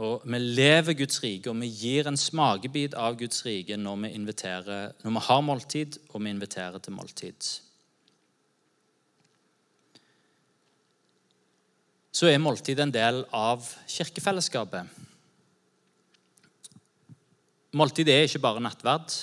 Og 0.00 0.22
Vi 0.24 0.38
lever 0.38 0.94
Guds 0.96 1.22
rike, 1.22 1.50
og 1.50 1.60
vi 1.60 1.66
gir 1.66 2.06
en 2.08 2.16
smakebit 2.16 2.94
av 2.94 3.18
Guds 3.18 3.42
rike 3.44 3.76
når 3.76 3.96
når 5.02 5.10
vi 5.10 5.26
har 5.26 5.40
måltid, 5.40 5.98
og 6.08 6.22
vi 6.24 6.30
inviterer 6.30 6.78
til 6.78 6.92
måltid. 6.92 7.69
Så 12.10 12.26
er 12.26 12.42
måltid 12.42 12.80
en 12.82 12.92
del 12.92 13.22
av 13.36 13.66
kirkefellesskapet. 13.88 14.98
Måltid 17.78 18.08
er 18.10 18.26
ikke 18.26 18.42
bare 18.42 18.62
nattverd. 18.62 19.14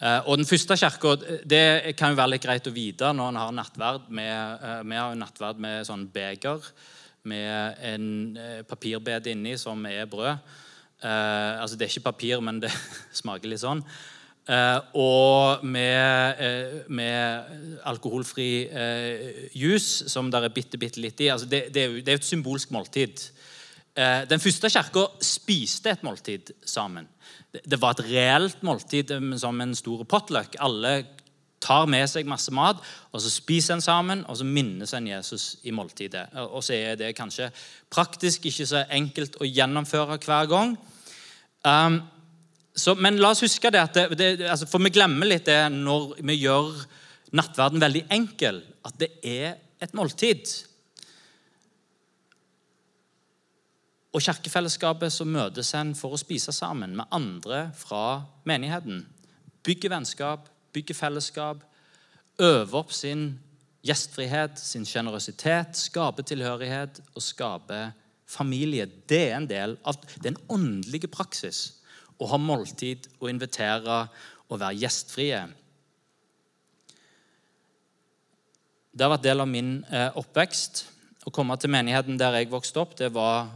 Eh, 0.00 0.20
og 0.26 0.40
den 0.40 0.48
første 0.48 0.76
kirka 0.80 1.14
Det 1.44 1.96
kan 1.96 2.10
jo 2.10 2.16
være 2.16 2.32
litt 2.32 2.44
greit 2.46 2.66
å 2.66 2.72
vite 2.72 3.12
når 3.12 3.28
en 3.28 3.40
har 3.42 3.52
nattverd. 3.52 4.08
Eh, 4.10 4.80
vi 4.82 4.96
har 4.96 5.12
jo 5.12 5.20
nattverd 5.20 5.60
med 5.62 5.86
sånn 5.86 6.08
beger 6.10 6.66
med 7.22 7.76
en 7.84 8.06
eh, 8.36 8.62
papirbed 8.64 9.28
inni 9.28 9.58
som 9.60 9.84
er 9.86 10.06
brød. 10.06 10.38
altså 11.00 11.76
Det 11.76 11.86
er 11.86 11.92
ikke 11.92 12.12
papir, 12.12 12.40
men 12.40 12.60
det 12.60 12.72
smaker 13.20 13.48
litt 13.48 13.62
sånn. 13.62 13.84
Eh, 14.50 14.78
og 14.98 15.64
med, 15.64 16.40
eh, 16.42 16.80
med 16.90 17.44
alkoholfri 17.86 18.66
eh, 18.66 19.50
juice, 19.54 20.08
som 20.10 20.30
der 20.30 20.48
er 20.48 20.54
bitte, 20.54 20.78
bitte 20.78 21.00
litt 21.00 21.20
i. 21.22 21.28
Altså 21.30 21.46
det, 21.46 21.68
det, 21.74 21.84
er 21.84 21.92
jo, 21.92 22.00
det 22.02 22.08
er 22.08 22.18
et 22.18 22.26
symbolsk 22.26 22.74
måltid. 22.74 23.30
Den 24.30 24.40
første 24.40 24.68
kirka 24.70 25.02
spiste 25.26 25.90
et 25.90 26.04
måltid 26.06 26.52
sammen. 26.64 27.08
Det, 27.52 27.60
det 27.68 27.78
var 27.82 27.96
et 27.96 28.04
reelt 28.06 28.62
måltid 28.64 29.10
som 29.38 29.58
en 29.60 29.74
stor 29.76 30.04
potluck. 30.08 30.54
Alle 30.62 30.92
tar 31.60 31.90
med 31.90 32.06
seg 32.08 32.28
masse 32.30 32.54
mat, 32.54 32.78
og 33.10 33.20
så 33.20 33.32
spiser 33.34 33.76
en 33.76 33.84
sammen, 33.84 34.22
og 34.30 34.38
så 34.38 34.46
minnes 34.46 34.94
en 34.96 35.10
Jesus 35.10 35.58
i 35.66 35.74
måltidet. 35.74 36.30
Og 36.48 36.62
så 36.64 36.78
er 36.78 36.96
det 36.96 37.16
kanskje 37.18 37.50
praktisk 37.92 38.46
ikke 38.48 38.66
så 38.70 38.86
enkelt 38.88 39.36
å 39.42 39.50
gjennomføre 39.50 40.16
hver 40.22 40.48
gang. 40.54 40.78
Um, 41.66 42.00
så, 42.80 42.94
men 42.96 43.20
la 43.20 43.34
oss 43.34 43.44
huske 43.44 43.70
det, 43.72 43.82
det, 43.94 44.06
det, 44.16 44.30
altså, 44.48 44.68
For 44.70 44.82
vi 44.82 44.92
glemmer 44.94 45.28
litt 45.28 45.48
det 45.48 45.60
når 45.74 46.14
vi 46.24 46.38
gjør 46.40 46.72
nattverden 47.36 47.82
veldig 47.82 48.06
enkel, 48.16 48.62
at 48.86 48.96
det 49.00 49.10
er 49.26 49.58
et 49.80 49.94
måltid. 49.96 50.48
Og 54.10 54.24
kirkefellesskapet 54.24 55.12
så 55.14 55.26
møtes 55.28 55.70
en 55.78 55.92
for 55.98 56.16
å 56.16 56.20
spise 56.20 56.54
sammen 56.54 56.96
med 56.98 57.12
andre 57.14 57.68
fra 57.78 58.22
menigheten. 58.48 59.04
Bygge 59.62 59.92
vennskap, 59.92 60.48
bygge 60.74 60.96
fellesskap, 60.96 61.62
øve 62.40 62.80
opp 62.80 62.94
sin 62.96 63.28
gjestfrihet, 63.86 64.58
sin 64.58 64.86
sjenerøsitet, 64.88 65.78
skape 65.78 66.24
tilhørighet 66.26 66.98
og 67.14 67.24
skape 67.24 67.84
familie. 68.30 68.88
Det 68.88 69.22
er 69.28 69.36
en 69.38 69.48
del 69.50 69.76
av 69.86 70.00
den 70.24 70.36
åndelige 70.50 71.10
praksis 71.12 71.79
å 72.20 72.28
ha 72.30 72.38
måltid 72.40 73.08
og 73.20 73.30
invitere 73.32 74.02
og 74.50 74.60
være 74.60 74.78
gjestfrie. 74.82 75.40
Det 78.90 79.06
har 79.06 79.14
vært 79.14 79.26
del 79.28 79.42
av 79.44 79.48
min 79.48 79.78
eh, 79.88 80.10
oppvekst. 80.18 80.84
Å 81.26 81.32
komme 81.34 81.56
til 81.60 81.72
menigheten 81.72 82.18
der 82.20 82.38
jeg 82.38 82.50
vokste 82.50 82.82
opp, 82.82 82.96
det 82.98 83.10
var, 83.14 83.50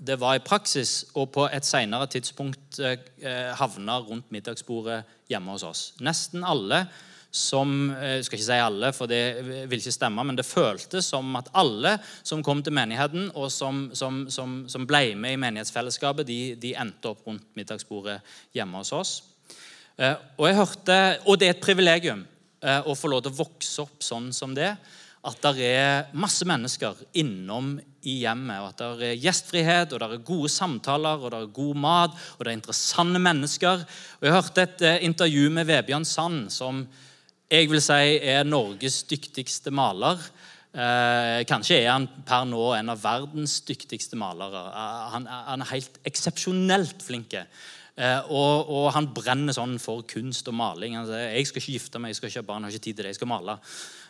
det 0.00 0.16
var 0.20 0.36
i 0.36 0.44
praksis 0.44 1.12
og 1.12 1.30
på 1.34 1.46
et 1.52 1.66
senere 1.68 2.08
tidspunkt 2.10 2.80
eh, 2.80 2.98
eh 3.22 3.52
havna 3.56 4.00
rundt 4.00 4.32
middagsbordet 4.34 5.02
hjemme 5.30 5.54
hos 5.54 5.66
oss. 5.68 5.82
Nesten 6.00 6.44
alle 6.44 6.86
som 7.32 7.70
Jeg 7.96 8.18
eh, 8.18 8.22
skal 8.26 8.36
ikke 8.36 8.44
si 8.44 8.60
alle, 8.60 8.90
for 8.92 9.08
det 9.08 9.20
vil 9.70 9.80
ikke 9.80 9.94
stemme, 9.94 10.24
men 10.28 10.36
det 10.36 10.44
føltes 10.44 11.06
som 11.14 11.30
at 11.40 11.48
alle 11.56 11.94
som 12.20 12.42
kom 12.44 12.60
til 12.60 12.74
menigheten, 12.76 13.30
og 13.32 13.48
som, 13.50 13.86
som, 13.96 14.26
som, 14.28 14.58
som 14.68 14.86
ble 14.88 15.14
med 15.16 15.38
i 15.38 15.40
menighetsfellesskapet, 15.40 16.28
de, 16.28 16.40
de, 16.60 16.74
endte 16.76 17.08
opp 17.08 17.22
rundt 17.24 17.46
middagsbordet 17.56 18.18
hjemme 18.52 18.82
hos 18.82 18.92
oss. 18.92 19.12
Eh, 19.96 20.12
og, 20.36 20.44
jeg 20.44 20.58
hørte, 20.58 20.98
og 21.24 21.40
det 21.40 21.48
er 21.48 21.54
et 21.54 21.62
privilegium 21.64 22.20
eh, 22.60 22.84
å 22.84 22.96
få 22.98 23.08
lov 23.08 23.24
til 23.24 23.32
å 23.32 23.40
vokse 23.40 23.86
opp 23.86 24.04
sånn 24.04 24.28
som 24.36 24.52
det. 24.56 24.74
At 25.24 25.48
det 25.56 25.68
er 25.70 26.10
masse 26.18 26.44
mennesker 26.44 26.98
innom 27.16 27.78
i 28.10 28.18
hjemmet. 28.26 28.58
og 28.58 28.74
At 28.74 28.82
det 28.82 29.08
er 29.14 29.22
gjestfrihet, 29.22 29.94
og 29.94 30.02
det 30.02 30.08
er 30.10 30.26
gode 30.26 30.50
samtaler, 30.52 31.16
og 31.16 31.32
det 31.32 31.40
er 31.40 31.56
god 31.62 31.80
mat, 31.80 32.20
og 32.36 32.44
det 32.44 32.52
er 32.52 32.58
interessante 32.58 33.22
mennesker. 33.22 33.86
Og 34.18 34.28
Jeg 34.28 34.36
hørte 34.36 34.66
et 34.66 34.84
intervju 35.08 35.46
med 35.54 35.70
Vebjørn 35.70 36.04
Sand, 36.04 36.50
som 36.52 36.82
jeg 37.52 37.68
vil 37.68 37.82
si 37.84 38.16
er 38.32 38.46
Norges 38.48 39.02
dyktigste 39.10 39.72
maler. 39.74 40.20
Eh, 40.72 41.42
kanskje 41.44 41.82
er 41.82 41.90
han 41.90 42.06
per 42.24 42.46
nå 42.48 42.70
en 42.78 42.94
av 42.94 43.00
verdens 43.02 43.58
dyktigste 43.68 44.16
malere. 44.16 44.62
Eh, 44.72 45.02
han, 45.12 45.26
han, 45.28 45.64
er 45.64 45.72
helt 45.74 45.98
eksepsjonelt 46.08 47.04
flink. 47.04 47.36
Eh, 47.36 48.30
og, 48.32 48.70
og, 48.72 48.86
han 48.96 49.10
brenner 49.12 49.52
sånn 49.52 49.76
for 49.82 50.06
kunst 50.08 50.48
og 50.48 50.56
maling. 50.56 50.96
Han 50.96 51.10
sier, 51.10 51.28
'Jeg 51.28 51.50
skal 51.50 51.60
ikke 51.60 51.76
gifte 51.76 52.00
meg, 52.00 52.14
jeg 52.14 52.22
skal 52.22 52.32
ikke 52.32 52.44
ha 52.44 52.48
barn, 52.54 52.64
har 52.64 52.72
ikke 52.72 52.86
tid 52.88 52.96
til 52.96 53.04
det, 53.04 53.12
jeg 53.12 53.20
skal 53.20 53.32
male'. 53.34 53.58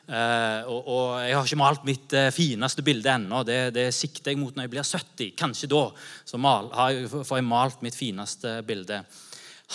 Eh, 0.06 0.70
og, 0.70 0.86
og, 0.86 1.04
jeg 1.26 1.34
har 1.34 1.50
ikke 1.50 1.62
malt 1.62 1.84
mitt 1.86 2.14
eh, 2.14 2.30
fineste 2.34 2.86
bilde 2.86 3.10
ennå. 3.10 3.42
Det, 3.42 3.60
det, 3.74 3.90
sikter 3.94 4.30
jeg 4.30 4.38
mot 4.38 4.54
når 4.54 4.68
jeg 4.68 4.74
blir 4.76 4.86
70. 4.86 5.34
Kanskje 5.38 5.70
da 5.74 5.84
så 6.24 6.38
mal, 6.38 6.70
jeg, 6.94 7.10
får 7.10 7.38
jeg 7.38 7.50
malt 7.50 7.82
mitt 7.82 7.98
fineste 7.98 8.60
bilde. 8.66 9.02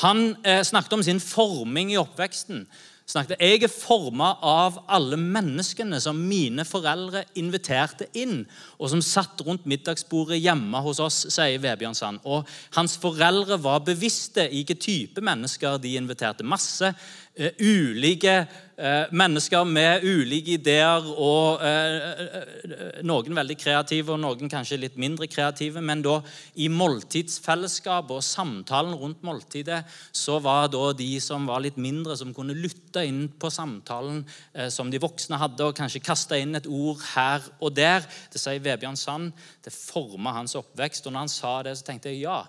Han 0.07 0.37
eh, 0.43 0.63
snakket 0.63 0.93
om 0.93 1.03
sin 1.03 1.19
forming 1.19 1.91
i 1.91 1.99
oppveksten 1.99 2.63
snakket 3.07 3.39
Jeg 3.41 3.63
er 3.63 3.71
forma 3.71 4.33
av 4.43 4.81
alle 4.91 5.17
menneskene 5.19 5.99
som 6.03 6.19
mine 6.27 6.65
foreldre 6.67 7.23
inviterte 7.39 8.09
inn, 8.19 8.41
og 8.77 8.91
som 8.91 9.03
satt 9.03 9.39
rundt 9.47 9.67
middagsbordet 9.69 10.41
hjemme 10.41 10.81
hos 10.83 10.99
oss, 11.03 11.21
sier 11.31 11.61
Vebjørn 11.63 11.95
Sand. 11.95 12.19
Og 12.27 12.47
hans 12.75 12.97
foreldre 12.99 13.59
var 13.63 13.85
bevisste 13.87 14.49
i 14.49 14.61
hvilken 14.61 14.83
type 14.83 15.23
mennesker 15.23 15.79
de 15.79 15.95
inviterte. 15.95 16.43
Masse 16.43 16.91
ulike 17.37 18.39
Eh, 18.77 19.07
mennesker 19.09 19.63
med 19.65 20.03
ulike 20.05 20.51
ideer, 20.53 21.01
og 21.17 21.63
eh, 21.65 22.19
eh, 22.21 22.99
noen 23.09 23.33
veldig 23.39 23.55
kreative 23.57 24.13
og 24.13 24.19
noen 24.21 24.51
kanskje 24.53 24.77
litt 24.77 24.99
mindre 25.01 25.25
kreative. 25.25 25.81
Men 25.81 26.03
da 26.05 26.19
i 26.61 26.67
måltidsfellesskapet 26.69 28.13
og 28.13 28.21
samtalen 28.21 28.93
rundt 29.01 29.25
måltidet 29.25 29.79
så 30.13 30.37
var 30.45 30.69
da 30.69 30.91
de 30.93 31.09
som 31.25 31.49
var 31.49 31.65
litt 31.65 31.81
mindre, 31.81 32.19
som 32.21 32.35
kunne 32.37 32.53
lytte 32.53 33.01
inn 33.01 33.23
på 33.33 33.49
samtalen 33.49 34.21
som 34.69 34.93
de 34.93 35.01
voksne 35.01 35.41
hadde, 35.41 35.65
og 35.65 35.73
kanskje 35.81 36.05
kaste 36.05 36.37
inn 36.37 36.53
et 36.61 36.69
ord 36.69 37.01
her 37.15 37.49
og 37.57 37.73
der. 37.73 38.05
Det 38.29 38.37
sier 38.37 38.61
Vebjørn 38.61 39.01
Sand. 39.01 39.33
Det 39.65 39.73
forma 39.73 40.37
hans 40.37 40.53
oppvekst. 40.59 41.09
Og 41.09 41.17
når 41.17 41.25
han 41.25 41.33
sa 41.33 41.57
det, 41.65 41.79
så 41.81 41.89
tenkte 41.89 42.13
jeg 42.13 42.27
ja 42.27 42.43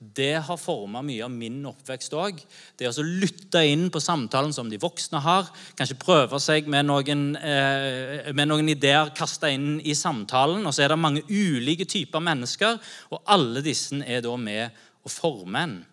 det 0.00 0.38
har 0.46 0.56
forma 0.56 1.02
mye 1.04 1.26
av 1.26 1.32
min 1.32 1.58
oppvekst 1.68 2.14
òg. 2.16 2.38
Det 2.80 2.88
å 2.88 3.04
lytte 3.04 3.60
inn 3.68 3.90
på 3.92 4.00
samtalen 4.00 4.54
som 4.56 4.70
de 4.72 4.78
voksne 4.80 5.20
har. 5.20 5.50
Kanskje 5.76 5.98
prøve 6.00 6.40
seg 6.40 6.70
med 6.72 6.86
noen, 6.88 7.36
eh, 7.36 8.32
med 8.32 8.48
noen 8.48 8.68
ideer 8.72 9.12
kasta 9.14 9.50
inn 9.52 9.78
i 9.84 9.92
samtalen. 9.92 10.64
Og 10.66 10.72
så 10.72 10.84
er 10.84 10.88
det 10.88 10.98
mange 10.98 11.22
ulike 11.28 11.84
typer 11.84 12.18
mennesker, 12.18 12.80
og 13.12 13.22
alle 13.26 13.60
disse 13.60 14.00
er 14.06 14.22
da 14.22 14.36
med 14.36 14.70
å 15.04 15.10
forme 15.10 15.56
en. 15.56 15.86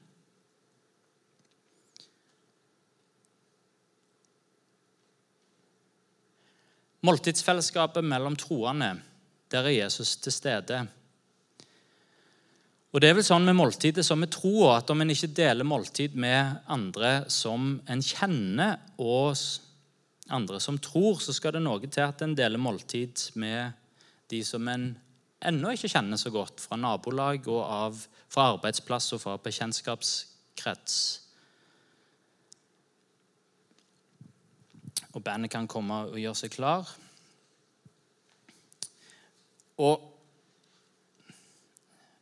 Måltidsfellesskapet 7.03 8.03
mellom 8.03 8.35
troende, 8.35 9.01
der 9.51 9.65
er 9.65 9.83
Jesus 9.83 10.15
til 10.15 10.31
stede. 10.31 10.87
Og 12.95 13.03
det 13.03 13.09
er 13.09 13.17
vel 13.17 13.25
sånn 13.27 13.45
med 13.45 13.57
måltidet 13.57 14.05
som 14.05 14.19
med 14.21 14.31
troa, 14.31 14.77
at 14.77 14.89
om 14.93 15.01
en 15.03 15.11
ikke 15.11 15.33
deler 15.35 15.67
måltid 15.67 16.15
med 16.15 16.61
andre 16.71 17.25
som 17.31 17.75
en 17.89 18.03
kjenner, 18.03 18.77
og 18.97 19.35
andre 20.31 20.61
som 20.63 20.79
tror, 20.79 21.19
så 21.23 21.35
skal 21.35 21.57
det 21.57 21.63
noe 21.65 21.83
til 21.83 22.05
at 22.05 22.23
en 22.23 22.35
deler 22.37 22.61
måltid 22.61 23.27
med 23.39 23.75
de 24.31 24.39
som 24.43 24.63
en 24.71 24.89
ennå 25.47 25.75
ikke 25.75 25.91
kjenner 25.91 26.19
så 26.19 26.31
godt, 26.33 26.63
fra 26.63 26.79
nabolag 26.79 27.47
og 27.51 27.61
av, 27.61 28.01
fra 28.31 28.49
arbeidsplass 28.55 29.11
og 29.15 29.23
fra 29.23 29.37
bekjentskapskrets. 29.43 30.97
Og 35.13 35.23
bandet 35.23 35.51
kan 35.53 35.67
komme 35.69 36.05
og 36.07 36.19
gjøre 36.21 36.39
seg 36.39 36.55
klar. 36.55 36.89
Og 39.77 40.16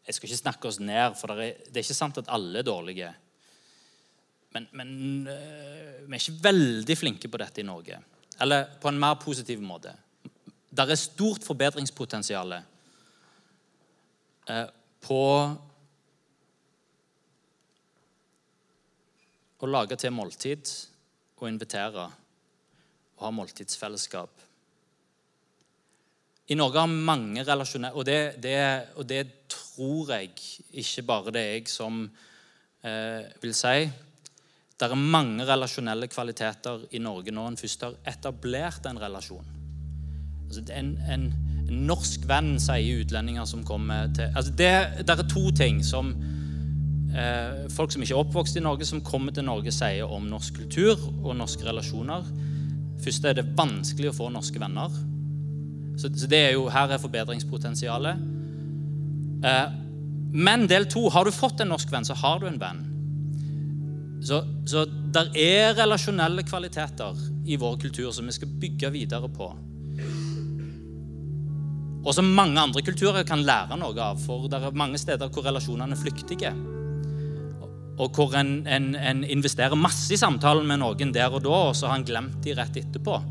jeg 0.05 0.15
skal 0.15 0.29
ikke 0.29 0.43
snakke 0.43 0.69
oss 0.69 0.79
ned, 0.79 1.15
for 1.17 1.33
det 1.33 1.45
er, 1.45 1.61
det 1.65 1.79
er 1.79 1.85
ikke 1.85 1.97
sant 1.97 2.17
at 2.21 2.29
alle 2.33 2.61
er 2.61 2.67
dårlige. 2.67 3.09
Men, 4.55 4.67
men 4.71 4.89
øh, 5.27 6.05
vi 6.05 6.15
er 6.15 6.21
ikke 6.21 6.43
veldig 6.45 6.97
flinke 6.97 7.27
på 7.31 7.41
dette 7.41 7.61
i 7.63 7.67
Norge. 7.67 7.97
Eller 8.41 8.69
på 8.81 8.87
en 8.91 8.99
mer 8.99 9.17
positiv 9.19 9.61
måte. 9.63 9.93
Det 10.75 10.85
er 10.85 10.99
stort 10.99 11.43
forbedringspotensial 11.47 12.57
eh, 14.47 14.67
på 15.01 15.21
å 19.65 19.71
lage 19.71 19.97
til 19.97 20.13
måltid 20.13 20.69
og 21.39 21.47
invitere 21.49 22.05
og 23.15 23.23
ha 23.23 23.31
måltidsfellesskap. 23.33 24.44
I 26.45 26.55
Norge 26.55 26.77
har 26.77 26.89
mange 26.89 27.41
relasjoner, 27.43 27.95
og 27.97 28.05
det, 28.05 28.35
det, 28.43 28.57
og 28.95 29.07
det 29.09 29.23
tror 29.49 30.11
jeg 30.13 30.29
ikke 30.77 31.05
bare 31.07 31.33
det 31.33 31.41
er 31.41 31.55
jeg 31.55 31.71
som 31.73 32.03
eh, 32.85 33.25
vil 33.41 33.55
si. 33.57 33.87
Det 34.75 34.89
er 34.91 34.99
mange 34.99 35.45
relasjonelle 35.47 36.09
kvaliteter 36.11 36.83
i 36.93 37.01
Norge 37.01 37.33
når 37.33 37.47
en 37.49 37.57
først 37.57 37.87
har 37.87 37.97
etablert 38.11 38.85
en 38.85 39.01
relasjon. 39.01 39.47
Altså, 40.45 40.61
en, 40.75 40.93
en, 41.09 41.25
en, 41.65 41.81
norsk 41.89 42.27
venn, 42.29 42.59
sier 42.61 43.01
utlendinger 43.01 43.47
som 43.49 43.63
kommer 43.65 44.11
til 44.13 44.29
altså, 44.37 44.51
det, 44.53 44.69
det, 45.01 45.15
er 45.15 45.25
to 45.31 45.47
ting 45.57 45.79
som 45.81 46.11
eh, 47.09 47.65
folk 47.73 47.95
som 47.95 48.05
ikke 48.05 48.13
er 48.13 48.21
oppvokst 48.21 48.61
i 48.61 48.63
Norge, 48.67 48.85
som 48.85 49.01
kommer 49.01 49.33
til 49.33 49.47
Norge, 49.49 49.73
sier 49.73 50.05
om 50.05 50.29
norsk 50.29 50.61
kultur 50.61 51.09
og 51.23 51.33
norske 51.41 51.65
relasjoner. 51.65 52.29
Først 53.01 53.25
er 53.25 53.39
det 53.39 53.49
vanskelig 53.57 54.13
å 54.13 54.17
få 54.21 54.29
norske 54.29 54.61
venner. 54.61 54.93
Så, 55.95 56.09
så 56.11 56.27
det 56.31 56.41
er 56.49 56.51
jo, 56.55 56.67
her 56.71 56.91
er 56.91 57.01
forbedringspotensialet. 57.01 58.25
Eh, 59.45 59.67
men 60.35 60.67
del 60.67 60.89
to 60.91 61.07
har 61.13 61.25
du 61.25 61.31
fått 61.31 61.63
en 61.63 61.71
norsk 61.71 61.91
venn, 61.93 62.07
så 62.07 62.17
har 62.19 62.41
du 62.41 62.49
en 62.49 62.59
venn. 62.59 62.83
Så, 64.25 64.41
så 64.67 64.83
der 65.15 65.29
er 65.37 65.75
relasjonelle 65.77 66.43
kvaliteter 66.47 67.19
i 67.45 67.59
vår 67.61 67.77
kultur 67.85 68.11
som 68.11 68.25
vi 68.27 68.35
skal 68.35 68.51
bygge 68.61 68.91
videre 68.95 69.29
på. 69.31 69.51
Og 72.05 72.13
som 72.13 72.33
mange 72.37 72.61
andre 72.61 72.83
kulturer 72.85 73.25
kan 73.25 73.45
lære 73.45 73.77
noe 73.81 73.97
av. 74.01 74.19
For 74.21 74.49
det 74.49 74.59
er 74.59 74.77
mange 74.77 74.99
steder 75.01 75.31
hvor 75.33 75.45
relasjonene 75.47 75.95
er 75.95 76.01
flyktige. 76.01 76.51
Og 77.95 78.17
hvor 78.17 78.35
en, 78.37 78.59
en, 78.67 78.91
en 78.95 79.23
investerer 79.23 79.77
masse 79.79 80.11
i 80.13 80.19
samtalen 80.19 80.67
med 80.67 80.81
noen 80.83 81.13
der 81.15 81.33
og 81.33 81.45
da, 81.45 81.55
og 81.69 81.77
så 81.77 81.87
har 81.87 81.97
han 81.97 82.05
glemt 82.07 82.41
de 82.43 82.53
rett 82.57 82.77
etterpå. 82.81 83.21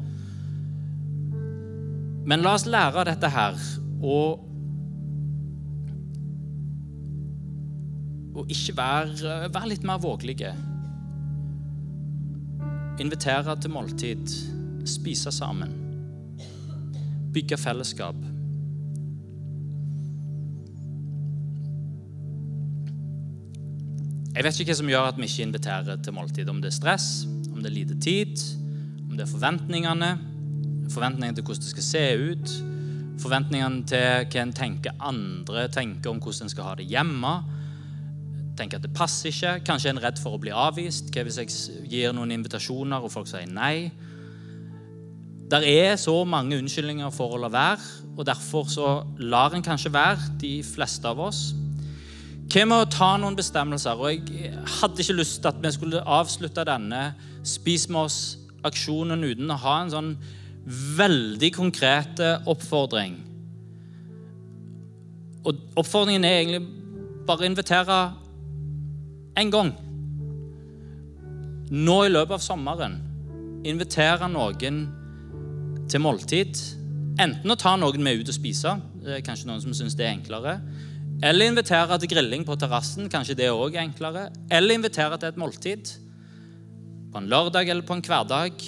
Men 2.25 2.41
la 2.41 2.55
oss 2.57 2.65
lære 2.65 3.03
av 3.03 3.05
dette 3.05 3.29
her, 3.29 3.59
og, 4.01 4.45
og 8.33 8.53
ikke 8.53 8.77
være, 8.79 9.35
være 9.53 9.73
litt 9.75 9.85
mer 9.85 10.01
vågelige. 10.01 10.55
Invitere 13.05 13.57
til 13.61 13.75
måltid, 13.75 14.37
spise 14.89 15.33
sammen, 15.35 15.77
bygge 17.35 17.61
fellesskap. 17.61 18.17
Jeg 24.35 24.43
vet 24.43 24.57
ikke 24.59 24.73
hva 24.73 24.81
som 24.81 24.89
gjør 24.91 25.09
at 25.13 25.19
vi 25.19 25.29
ikke 25.29 25.45
inviterer 25.45 25.99
til 26.03 26.15
måltid. 26.17 26.49
Om 26.51 26.63
det 26.63 26.73
er 26.73 26.75
stress, 26.81 27.09
om 27.53 27.61
det 27.61 27.69
er 27.69 27.77
lite 27.77 27.99
tid, 28.03 28.41
om 29.05 29.13
det 29.15 29.29
er 29.29 29.31
forventningene, 29.31 30.17
forventningene 30.93 31.37
til 31.39 31.47
hvordan 31.47 31.65
det 31.65 31.73
skal 31.73 31.87
se 31.87 32.05
ut, 32.31 32.55
forventningene 33.23 33.85
til 33.89 34.29
hva 34.31 34.43
en 34.43 34.55
tenker 34.57 34.97
andre 35.01 35.69
tenker 35.73 36.11
om 36.11 36.23
hvordan 36.23 36.49
en 36.49 36.53
skal 36.53 36.69
ha 36.69 36.75
det 36.79 36.89
hjemme. 36.91 37.35
Tenker 38.59 38.79
at 38.79 38.87
det 38.87 38.95
passer 38.95 39.33
ikke. 39.33 39.59
Kanskje 39.67 39.91
er 39.91 39.97
en 39.97 40.03
redd 40.05 40.21
for 40.23 40.37
å 40.37 40.43
bli 40.43 40.53
avvist. 40.55 41.11
Hva 41.15 41.25
hvis 41.27 41.41
jeg 41.43 41.85
gir 41.91 42.15
noen 42.15 42.35
invitasjoner, 42.37 43.03
og 43.03 43.13
folk 43.15 43.31
sier 43.31 43.51
nei? 43.51 43.91
Der 45.51 45.67
er 45.69 45.97
så 46.01 46.15
mange 46.25 46.57
unnskyldninger 46.59 47.11
for 47.15 47.35
å 47.35 47.41
la 47.43 47.51
være, 47.53 47.83
og 48.15 48.27
derfor 48.27 48.71
så 48.71 48.95
lar 49.19 49.55
en 49.55 49.63
kanskje 49.63 49.93
være, 49.93 50.33
de 50.41 50.57
fleste 50.67 51.11
av 51.11 51.21
oss. 51.21 51.51
Hva 52.51 52.65
med 52.69 52.85
å 52.85 52.91
ta 52.91 53.11
noen 53.19 53.37
bestemmelser? 53.37 53.99
Og 53.99 54.31
Jeg 54.31 54.55
hadde 54.79 55.03
ikke 55.03 55.19
lyst 55.19 55.41
til 55.43 55.51
at 55.51 55.61
vi 55.63 55.73
skulle 55.75 56.03
avslutte 56.07 56.67
denne 56.69 57.15
Spis 57.45 57.89
med 57.91 58.07
oss-aksjonen 58.07 59.25
uten 59.25 59.51
å 59.53 59.61
ha 59.61 59.75
en 59.83 59.93
sånn 59.93 60.11
veldig 60.65 61.51
konkrete 61.55 62.39
oppfordring. 62.49 63.19
Og 65.45 65.59
oppfordringen 65.77 66.25
er 66.25 66.39
egentlig 66.41 66.63
bare 67.29 67.45
å 67.45 67.49
invitere 67.49 67.99
én 69.41 69.51
gang. 69.53 69.75
Nå 71.75 71.99
i 72.05 72.13
løpet 72.13 72.39
av 72.39 72.45
sommeren. 72.45 72.97
Invitere 73.65 74.29
noen 74.31 74.81
til 75.91 76.03
måltid. 76.05 76.57
Enten 77.21 77.53
å 77.53 77.59
ta 77.61 77.75
noen 77.79 78.03
med 78.05 78.23
ut 78.23 78.33
og 78.33 78.37
spise. 78.37 78.77
Det 79.05 79.19
er 79.19 79.27
kanskje 79.27 79.51
noen 79.51 79.63
som 79.65 79.77
syns 79.77 79.97
det 79.99 80.09
er 80.09 80.15
enklere. 80.17 80.59
Eller 81.25 81.49
invitere 81.51 81.99
til 82.01 82.11
grilling 82.11 82.45
på 82.47 82.57
terrassen. 82.61 83.11
Kanskje 83.13 83.37
det 83.39 83.53
òg 83.53 83.77
er 83.77 83.85
enklere. 83.85 84.29
Eller 84.53 84.79
invitere 84.79 85.19
til 85.21 85.31
et 85.31 85.41
måltid. 85.41 85.93
På 87.13 87.21
en 87.21 87.29
lørdag 87.31 87.69
eller 87.69 87.87
på 87.87 87.97
en 87.97 88.05
hverdag. 88.05 88.65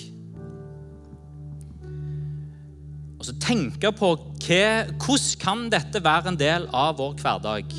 Og 3.33 3.39
tenke 3.43 3.91
på 3.97 4.13
hva, 4.17 4.65
hvordan 5.03 5.39
kan 5.43 5.69
dette 5.73 6.03
være 6.05 6.33
en 6.33 6.41
del 6.41 6.67
av 6.75 6.99
vår 7.01 7.17
hverdag. 7.21 7.77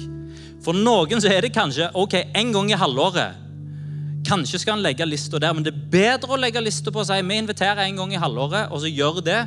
For 0.66 0.76
noen 0.76 1.22
så 1.24 1.30
er 1.32 1.46
det 1.46 1.56
kanskje 1.56 1.92
ok, 1.96 2.18
en 2.36 2.52
gang 2.56 2.72
i 2.74 2.80
halvåret. 2.80 3.44
Kanskje 4.28 4.60
skal 4.60 4.76
en 4.76 4.84
legge 4.84 5.06
lista 5.08 5.40
der, 5.40 5.54
men 5.56 5.64
det 5.64 5.72
er 5.72 5.86
bedre 5.94 6.36
å 6.36 6.40
legge 6.40 6.60
lista 6.64 6.92
på 6.92 7.00
å 7.00 7.08
si 7.08 7.22
vi 7.24 7.38
inviterer 7.40 7.86
en 7.86 8.02
gang 8.02 8.12
i 8.12 8.20
halvåret, 8.20 8.74
og 8.74 8.82
så 8.84 8.92
gjør 8.92 9.22
det 9.24 9.40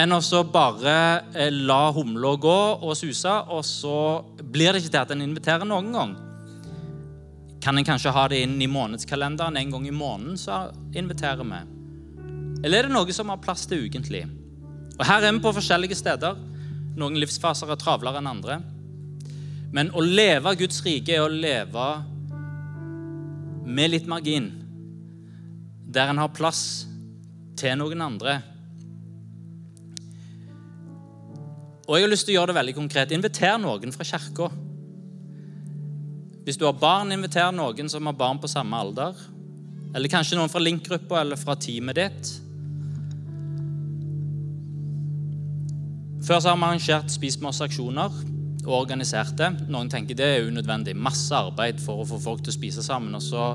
enn 0.00 0.14
å 0.14 0.42
bare 0.50 0.96
eh, 1.34 1.50
la 1.50 1.90
humla 1.94 2.34
gå 2.38 2.58
og 2.80 2.96
suse, 2.98 3.30
og 3.50 3.62
så 3.66 4.24
blir 4.42 4.72
det 4.72 4.82
ikke 4.82 4.94
til 4.94 5.02
at 5.02 5.14
en 5.14 5.24
inviterer 5.24 5.66
noen 5.68 5.94
gang. 5.94 6.16
Kan 7.60 7.78
en 7.78 7.86
kanskje 7.86 8.14
ha 8.14 8.26
det 8.32 8.42
inn 8.46 8.56
i 8.62 8.70
månedskalenderen 8.70 9.58
en 9.60 9.74
gang 9.74 9.86
i 9.86 9.94
måneden, 9.94 10.38
så 10.40 10.70
inviterer 10.96 11.44
vi. 11.44 11.62
Eller 12.64 12.78
er 12.78 12.88
det 12.88 12.94
noe 12.94 13.14
som 13.14 13.30
har 13.32 13.42
plass 13.42 13.66
til 13.68 13.86
ukentlig? 13.86 14.24
Og 15.00 15.06
Her 15.08 15.24
er 15.24 15.32
vi 15.32 15.40
på 15.40 15.54
forskjellige 15.56 15.96
steder. 15.96 16.36
Noen 17.00 17.16
livsfaser 17.16 17.70
er 17.72 17.80
travlere 17.80 18.20
enn 18.20 18.28
andre. 18.28 18.58
Men 19.72 19.92
å 19.96 20.04
leve 20.04 20.52
Guds 20.60 20.82
rike 20.84 21.14
er 21.16 21.24
å 21.24 21.32
leve 21.32 21.86
med 23.64 23.94
litt 23.94 24.08
margin. 24.10 24.50
Der 25.88 26.12
en 26.12 26.20
har 26.20 26.34
plass 26.36 26.84
til 27.58 27.76
noen 27.80 28.00
andre 28.04 28.38
Og 31.90 31.96
jeg 31.98 32.04
har 32.04 32.10
lyst 32.12 32.22
til 32.28 32.36
å 32.36 32.38
gjøre 32.38 32.52
det 32.52 32.54
veldig 32.60 32.72
konkret. 32.76 33.10
Inviter 33.10 33.56
noen 33.58 33.90
fra 33.90 34.04
kirka. 34.06 34.44
Hvis 36.46 36.58
du 36.60 36.62
har 36.62 36.76
barn, 36.78 37.10
inviter 37.10 37.50
noen 37.50 37.90
som 37.90 38.06
har 38.06 38.14
barn 38.14 38.38
på 38.38 38.46
samme 38.46 38.78
alder. 38.78 39.18
Eller 39.90 40.12
kanskje 40.12 40.38
noen 40.38 40.52
fra 40.52 40.62
Link-gruppa 40.62 41.18
eller 41.18 41.40
fra 41.40 41.56
teamet 41.58 41.98
ditt. 41.98 42.30
Før 46.30 46.38
så 46.38 46.52
har 46.52 46.58
vi 46.60 46.62
arrangert 46.62 47.10
Spis 47.10 47.40
med 47.42 47.48
oss-aksjoner 47.50 48.12
og 48.60 48.74
organisert 48.76 49.32
det. 49.34 49.48
Noen 49.66 49.88
tenker 49.90 50.14
det 50.14 50.28
er 50.30 50.44
unødvendig. 50.46 50.92
Masse 50.94 51.34
arbeid 51.34 51.80
for 51.82 52.04
å 52.04 52.06
få 52.06 52.20
folk 52.22 52.44
til 52.46 52.52
å 52.52 52.54
spise 52.54 52.84
sammen. 52.86 53.16
Og 53.18 53.24
så 53.24 53.48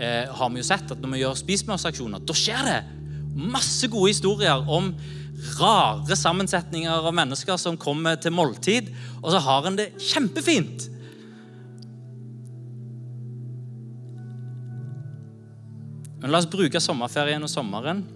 eh, 0.00 0.30
har 0.32 0.48
vi 0.48 0.62
jo 0.62 0.64
sett 0.64 0.94
at 0.94 1.02
når 1.02 1.12
vi 1.12 1.20
gjør 1.20 1.36
Spis 1.36 1.66
med 1.66 1.74
oss-aksjoner, 1.74 2.22
da 2.24 2.36
skjer 2.40 2.62
det! 2.70 2.78
Masse 3.36 3.90
gode 3.92 4.14
historier 4.14 4.64
om 4.64 4.88
rare 5.58 6.16
sammensetninger 6.16 7.04
av 7.04 7.12
mennesker 7.12 7.60
som 7.60 7.76
kommer 7.76 8.16
til 8.16 8.32
måltid, 8.32 8.88
og 9.20 9.28
så 9.34 9.44
har 9.50 9.68
en 9.68 9.76
det 9.76 9.90
kjempefint. 10.00 10.88
Men 16.24 16.32
la 16.32 16.40
oss 16.40 16.48
bruke 16.48 16.80
sommerferien 16.80 17.44
og 17.44 17.52
sommeren 17.52 18.06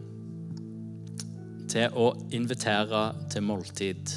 til 1.76 1.92
å 1.92 2.10
invitere 2.32 3.02
til 3.32 3.44
måltid. 3.44 4.12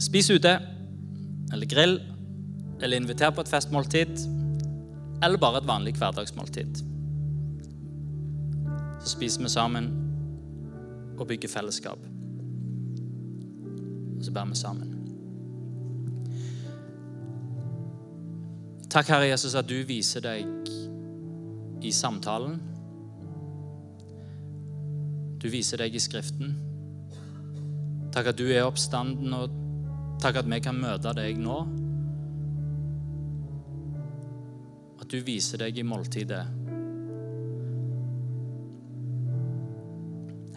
Spis 0.00 0.30
ute, 0.32 0.54
eller 1.52 1.68
grill, 1.68 1.98
eller 2.80 2.96
inviter 2.96 3.34
på 3.36 3.44
et 3.44 3.50
festmåltid, 3.52 4.22
eller 5.20 5.40
bare 5.42 5.60
et 5.60 5.68
vanlig 5.68 5.92
hverdagsmåltid. 5.98 6.80
Så 9.00 9.12
spiser 9.12 9.44
vi 9.44 9.52
sammen 9.52 9.90
og 11.18 11.26
bygger 11.28 11.52
fellesskap. 11.52 12.00
Og 14.16 14.24
så 14.24 14.32
bærer 14.32 14.54
vi 14.54 14.56
sammen. 14.56 14.96
Takk, 18.90 19.12
Herre 19.12 19.28
Jesus, 19.28 19.54
at 19.54 19.68
du 19.68 19.76
viser 19.86 20.24
deg 20.24 20.72
i 21.84 21.92
samtalen. 21.94 22.56
Du 25.40 25.48
viser 25.48 25.80
deg 25.80 25.94
i 25.96 26.02
Skriften. 26.02 26.52
Takk 28.12 28.32
at 28.32 28.38
du 28.38 28.48
er 28.50 28.66
oppstanden, 28.66 29.32
og 29.32 29.54
takk 30.20 30.42
at 30.42 30.48
vi 30.50 30.58
kan 30.60 30.76
møte 30.76 31.14
deg 31.16 31.38
nå. 31.40 31.60
At 35.00 35.08
du 35.08 35.20
viser 35.24 35.62
deg 35.62 35.78
i 35.78 35.86
måltidet. 35.86 36.42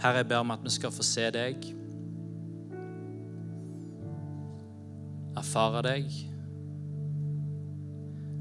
Herre, 0.03 0.19
jeg 0.19 0.27
ber 0.33 0.43
om 0.43 0.51
at 0.51 0.65
vi 0.65 0.73
skal 0.73 0.91
få 0.91 1.05
se 1.07 1.29
deg, 1.31 1.63
erfare 5.39 5.85
deg. 5.87 6.11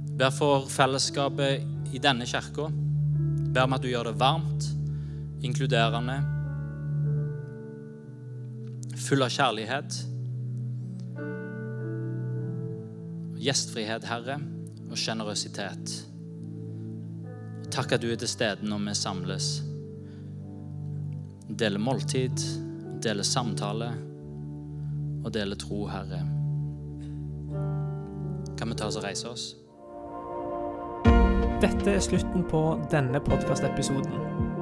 Jeg 0.09 0.19
ber 0.19 0.35
for 0.35 0.67
fellesskapet 0.67 1.95
i 1.95 2.03
denne 2.03 2.27
kirka. 2.27 2.67
Ber 3.53 3.69
om 3.69 3.77
at 3.77 3.85
du 3.85 3.93
gjør 3.93 4.11
det 4.11 4.19
varmt, 4.19 4.73
inkluderende, 5.47 6.32
full 9.03 9.23
av 9.25 9.33
kjærlighet. 9.35 9.99
Gjestfrihet, 13.43 14.07
Herre, 14.07 14.39
og 14.91 14.99
sjenerøsitet. 15.01 15.95
Takk 17.73 17.97
at 17.97 18.03
du 18.05 18.11
er 18.13 18.21
til 18.21 18.31
stede 18.31 18.69
når 18.69 18.85
vi 18.87 18.95
samles 18.99 19.53
dele 21.53 21.81
måltid, 21.81 22.45
dele 23.03 23.25
samtale 23.25 23.91
og 25.25 25.33
dele 25.35 25.57
tro, 25.59 25.87
Herre. 25.91 26.23
Kan 28.59 28.71
vi 28.71 28.79
ta 28.79 28.89
oss 28.89 29.01
og 29.01 29.07
reise 29.07 29.33
oss? 29.33 29.49
Dette 31.63 31.93
er 31.95 32.03
slutten 32.03 32.47
på 32.51 32.63
denne 32.91 33.21
podkastepisoden. 33.23 34.62